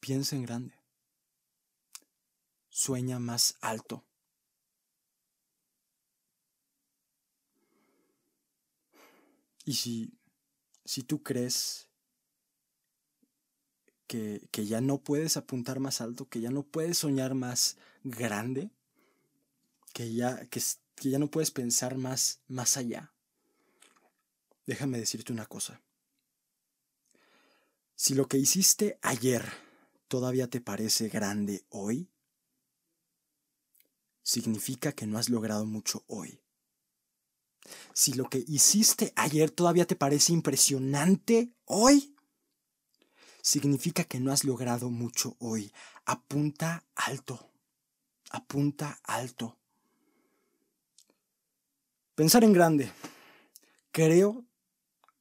Piensa 0.00 0.34
en 0.34 0.42
grande 0.42 0.80
sueña 2.70 3.18
más 3.18 3.56
alto. 3.60 4.06
Y 9.64 9.74
si, 9.74 10.18
si 10.84 11.02
tú 11.02 11.22
crees 11.22 11.90
que, 14.06 14.48
que, 14.50 14.66
ya 14.66 14.80
no 14.80 15.02
puedes 15.02 15.36
apuntar 15.36 15.78
más 15.78 16.00
alto, 16.00 16.28
que 16.28 16.40
ya 16.40 16.50
no 16.50 16.62
puedes 16.62 16.98
soñar 16.98 17.34
más 17.34 17.76
grande, 18.02 18.70
que 19.92 20.12
ya, 20.14 20.46
que, 20.46 20.60
que 21.00 21.08
ya 21.08 21.18
no 21.18 21.30
puedes 21.30 21.50
pensar 21.50 21.96
más, 21.96 22.42
más 22.46 22.76
allá, 22.76 23.14
déjame 24.66 24.98
decirte 24.98 25.32
una 25.32 25.46
cosa. 25.46 25.80
Si 27.96 28.12
lo 28.12 28.28
que 28.28 28.36
hiciste 28.36 28.98
ayer 29.00 29.50
todavía 30.08 30.50
te 30.50 30.60
parece 30.60 31.08
grande 31.08 31.64
hoy, 31.70 32.10
significa 34.22 34.92
que 34.92 35.06
no 35.06 35.16
has 35.16 35.30
logrado 35.30 35.64
mucho 35.64 36.04
hoy. 36.06 36.42
Si 37.94 38.12
lo 38.12 38.28
que 38.28 38.44
hiciste 38.46 39.14
ayer 39.16 39.50
todavía 39.50 39.86
te 39.86 39.96
parece 39.96 40.34
impresionante 40.34 41.54
hoy, 41.64 42.14
significa 43.40 44.04
que 44.04 44.20
no 44.20 44.32
has 44.32 44.44
logrado 44.44 44.90
mucho 44.90 45.34
hoy. 45.38 45.72
Apunta 46.04 46.84
alto. 46.94 47.50
Apunta 48.30 49.00
alto. 49.02 49.59
Pensar 52.14 52.44
en 52.44 52.52
grande. 52.52 52.92
Creo, 53.92 54.44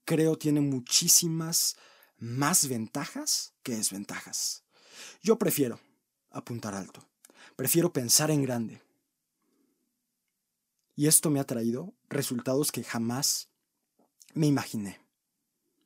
creo 0.06 0.38
tiene 0.38 0.62
muchísimas 0.62 1.78
más 2.17 2.67
ventajas 2.67 3.54
que 3.63 3.75
desventajas. 3.75 4.63
Yo 5.21 5.38
prefiero 5.38 5.80
apuntar 6.32 6.75
alto. 6.75 7.08
Prefiero 7.56 7.91
pensar 7.91 8.32
en 8.32 8.43
grande. 8.43 8.82
Y 10.95 11.08
esto 11.08 11.30
me 11.30 11.39
ha 11.39 11.45
traído 11.45 11.93
resultados 12.10 12.71
que 12.71 12.84
jamás 12.84 13.49
me 14.34 14.47
imaginé. 14.47 14.99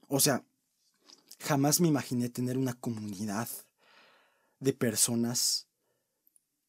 O 0.08 0.20
sea, 0.20 0.44
jamás 1.40 1.80
me 1.80 1.88
imaginé 1.88 2.30
tener 2.30 2.58
una 2.58 2.74
comunidad 2.74 3.48
de 4.60 4.74
personas 4.74 5.68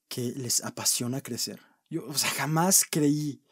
que 0.08 0.32
les 0.32 0.62
apasiona 0.62 1.22
crecer. 1.22 1.60
Yo, 1.88 2.06
o 2.06 2.14
sea, 2.14 2.30
jamás 2.30 2.84
creí 2.90 3.43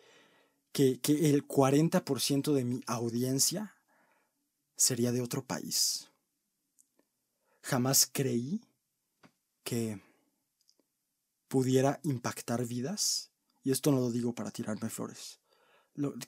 que, 0.73 1.01
que 1.01 1.31
el 1.31 1.47
40% 1.47 2.53
de 2.53 2.65
mi 2.65 2.83
audiencia 2.87 3.77
sería 4.77 5.13
de 5.13 5.21
otro 5.21 5.45
país. 5.45 6.11
Jamás 7.63 8.09
creí 8.11 8.61
que 9.63 10.01
pudiera 11.53 12.01
impactar 12.03 12.65
vidas. 12.67 13.31
Y 13.63 13.71
esto 13.73 13.93
no 13.93 14.01
lo 14.01 14.11
digo 14.11 14.35
para 14.35 14.51
tirarme 14.51 14.89
flores. 14.89 15.39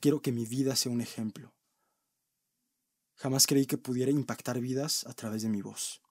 quiero 0.01 0.21
que 0.21 0.33
mi 0.33 0.45
vida 0.45 0.77
sea 0.77 0.93
un 0.93 1.01
ejemplo. 1.01 1.53
Jamás 3.17 3.47
creí 3.47 3.67
que 3.67 3.79
pudiera 3.79 4.11
impactar 4.11 4.61
vidas 4.61 5.07
a 5.07 5.15
través 5.15 5.43
de 5.43 5.49
mi 5.49 5.63
voz. 5.63 6.03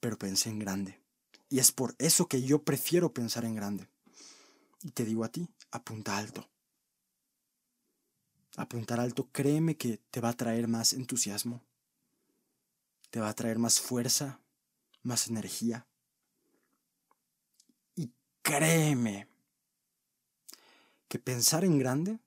Pero 0.00 0.18
pensé 0.18 0.48
en 0.48 0.58
grande. 0.58 1.00
Y 1.48 1.58
es 1.58 1.72
por 1.72 1.94
eso 1.98 2.26
que 2.26 2.42
yo 2.42 2.62
prefiero 2.62 3.12
pensar 3.12 3.44
en 3.44 3.54
grande. 3.54 3.88
Y 4.86 4.92
te 4.92 5.04
digo 5.04 5.24
a 5.24 5.28
ti, 5.28 5.48
apunta 5.72 6.16
alto. 6.16 6.48
Apuntar 8.56 9.00
alto, 9.00 9.28
créeme 9.32 9.76
que 9.76 9.98
te 10.12 10.20
va 10.20 10.28
a 10.28 10.36
traer 10.36 10.68
más 10.68 10.92
entusiasmo, 10.92 11.64
te 13.10 13.18
va 13.18 13.28
a 13.28 13.34
traer 13.34 13.58
más 13.58 13.80
fuerza, 13.80 14.38
más 15.02 15.26
energía. 15.26 15.88
Y 17.96 18.12
créeme 18.42 19.26
que 21.08 21.18
pensar 21.18 21.64
en 21.64 21.80
grande 21.80 22.20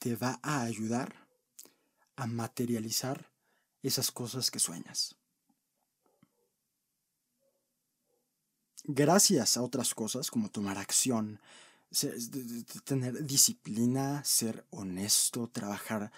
te 0.00 0.16
va 0.16 0.40
a 0.42 0.62
ayudar 0.62 1.28
a 2.16 2.26
materializar 2.26 3.30
esas 3.84 4.10
cosas 4.10 4.50
que 4.50 4.58
sueñas. 4.58 5.14
Gracias 8.88 9.56
a 9.56 9.62
otras 9.62 9.94
cosas 9.94 10.30
como 10.30 10.48
tomar 10.48 10.78
acción, 10.78 11.40
tener 12.84 13.24
disciplina, 13.24 14.22
ser 14.24 14.64
honesto, 14.70 15.48
trabajar 15.48 16.12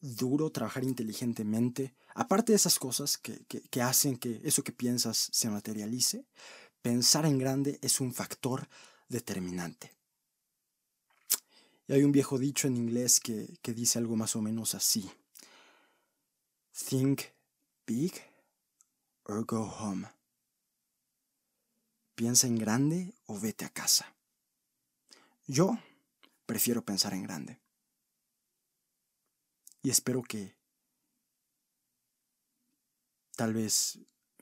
duro, 0.00 0.50
trabajar 0.50 0.82
inteligentemente, 0.84 1.94
aparte 2.14 2.52
de 2.52 2.56
esas 2.56 2.78
cosas 2.78 3.18
que, 3.18 3.44
que, 3.44 3.82
hacen 3.82 4.16
que 4.16 4.40
eso 4.44 4.64
que 4.64 4.72
piensas 4.72 5.28
se 5.30 5.50
materialice, 5.50 6.24
pensar 6.80 7.26
en 7.26 7.36
grande 7.36 7.78
es 7.82 8.00
un 8.00 8.14
factor 8.14 8.66
determinante. 9.08 9.92
Y 11.86 11.92
hay 11.92 12.02
un 12.02 12.12
viejo 12.12 12.38
dicho 12.38 12.66
en 12.66 12.78
inglés 12.78 13.20
que, 13.20 13.58
que 13.60 13.74
dice 13.74 13.98
algo 13.98 14.16
más 14.16 14.36
o 14.36 14.40
menos 14.40 14.74
así. 14.74 15.10
Think 16.88 17.22
big 17.86 18.14
or 19.24 19.44
go 19.44 19.64
home. 19.64 20.15
Piensa 22.16 22.46
en 22.46 22.56
grande 22.56 23.14
o 23.26 23.38
vete 23.38 23.66
a 23.66 23.68
casa. 23.68 24.16
Yo 25.46 25.78
prefiero 26.46 26.82
pensar 26.82 27.12
en 27.12 27.22
grande. 27.22 27.60
Y 29.82 29.90
espero 29.90 30.22
que 30.22 30.56
tal 33.36 33.52
vez 33.52 33.98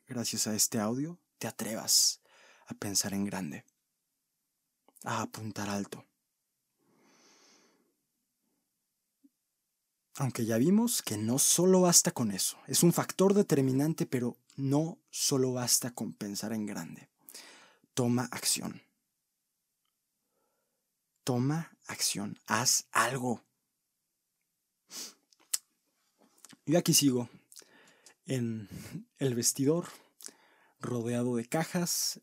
gracias 0.06 0.46
a 0.46 0.54
este 0.54 0.78
audio 0.78 1.18
te 1.38 1.48
atrevas 1.48 2.20
a 2.66 2.74
pensar 2.74 3.12
en 3.12 3.24
grande, 3.24 3.64
a 5.02 5.22
apuntar 5.22 5.68
alto. 5.68 6.06
Aunque 10.14 10.46
ya 10.46 10.58
vimos 10.58 11.02
que 11.02 11.16
no 11.18 11.40
solo 11.40 11.80
basta 11.80 12.12
con 12.12 12.30
eso, 12.30 12.56
es 12.68 12.84
un 12.84 12.92
factor 12.92 13.34
determinante, 13.34 14.06
pero 14.06 14.36
no 14.54 15.00
solo 15.10 15.52
basta 15.52 15.90
con 15.90 16.12
pensar 16.12 16.52
en 16.52 16.66
grande. 16.66 17.13
Toma 17.94 18.28
acción. 18.32 18.82
Toma 21.22 21.78
acción, 21.86 22.38
haz 22.46 22.88
algo. 22.90 23.44
Yo 26.66 26.78
aquí 26.78 26.92
sigo 26.92 27.30
en 28.26 28.68
el 29.18 29.34
vestidor, 29.34 29.88
rodeado 30.80 31.36
de 31.36 31.46
cajas, 31.46 32.20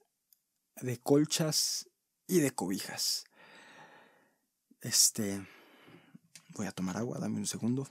de 0.82 1.00
colchas 1.00 1.90
y 2.28 2.42
de 2.42 2.52
cobijas. 2.52 3.24
Este, 4.82 5.48
voy 6.50 6.68
a 6.68 6.72
tomar 6.72 6.98
agua, 6.98 7.18
dame 7.18 7.38
un 7.38 7.48
segundo. 7.48 7.88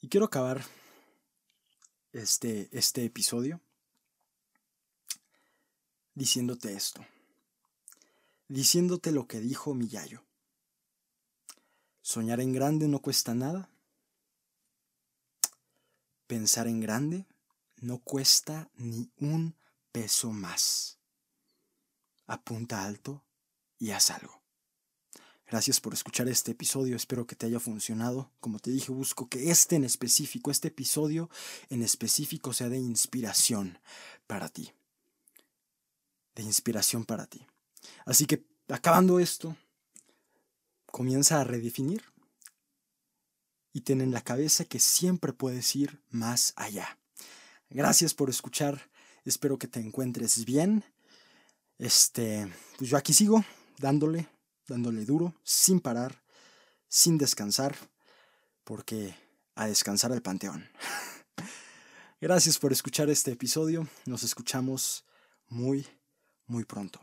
Y 0.00 0.08
quiero 0.08 0.26
acabar 0.26 0.62
este, 2.16 2.68
este 2.72 3.04
episodio 3.04 3.60
diciéndote 6.14 6.72
esto, 6.72 7.04
diciéndote 8.48 9.12
lo 9.12 9.26
que 9.26 9.40
dijo 9.40 9.74
mi 9.74 9.88
yayo. 9.88 10.22
Soñar 12.00 12.40
en 12.40 12.52
grande 12.52 12.88
no 12.88 13.00
cuesta 13.00 13.34
nada. 13.34 13.68
Pensar 16.26 16.68
en 16.68 16.80
grande 16.80 17.26
no 17.80 17.98
cuesta 17.98 18.70
ni 18.76 19.10
un 19.18 19.54
peso 19.92 20.30
más. 20.30 20.98
Apunta 22.26 22.84
alto 22.84 23.24
y 23.78 23.90
haz 23.90 24.10
algo. 24.10 24.45
Gracias 25.48 25.80
por 25.80 25.94
escuchar 25.94 26.28
este 26.28 26.52
episodio, 26.52 26.96
espero 26.96 27.26
que 27.26 27.36
te 27.36 27.46
haya 27.46 27.60
funcionado. 27.60 28.30
Como 28.40 28.58
te 28.58 28.70
dije, 28.70 28.90
busco 28.90 29.28
que 29.28 29.50
este 29.50 29.76
en 29.76 29.84
específico, 29.84 30.50
este 30.50 30.68
episodio 30.68 31.30
en 31.70 31.82
específico 31.82 32.52
sea 32.52 32.68
de 32.68 32.78
inspiración 32.78 33.78
para 34.26 34.48
ti 34.48 34.72
de 36.36 36.42
inspiración 36.42 37.04
para 37.04 37.26
ti. 37.26 37.44
Así 38.04 38.26
que, 38.26 38.46
acabando 38.68 39.18
esto, 39.18 39.56
comienza 40.86 41.40
a 41.40 41.44
redefinir 41.44 42.04
y 43.72 43.80
ten 43.80 44.00
en 44.00 44.12
la 44.12 44.20
cabeza 44.20 44.64
que 44.64 44.78
siempre 44.78 45.32
puedes 45.32 45.74
ir 45.74 46.00
más 46.10 46.52
allá. 46.56 46.98
Gracias 47.70 48.14
por 48.14 48.30
escuchar, 48.30 48.90
espero 49.24 49.58
que 49.58 49.66
te 49.66 49.80
encuentres 49.80 50.44
bien. 50.44 50.84
Este, 51.78 52.50
pues 52.78 52.90
yo 52.90 52.96
aquí 52.96 53.12
sigo 53.12 53.44
dándole, 53.78 54.28
dándole 54.66 55.04
duro, 55.04 55.34
sin 55.42 55.80
parar, 55.80 56.22
sin 56.88 57.18
descansar, 57.18 57.76
porque 58.64 59.14
a 59.54 59.66
descansar 59.66 60.12
al 60.12 60.22
panteón. 60.22 60.68
Gracias 62.20 62.58
por 62.58 62.72
escuchar 62.72 63.10
este 63.10 63.32
episodio, 63.32 63.86
nos 64.06 64.22
escuchamos 64.22 65.04
muy 65.48 65.86
muy 66.46 66.64
pronto. 66.64 67.00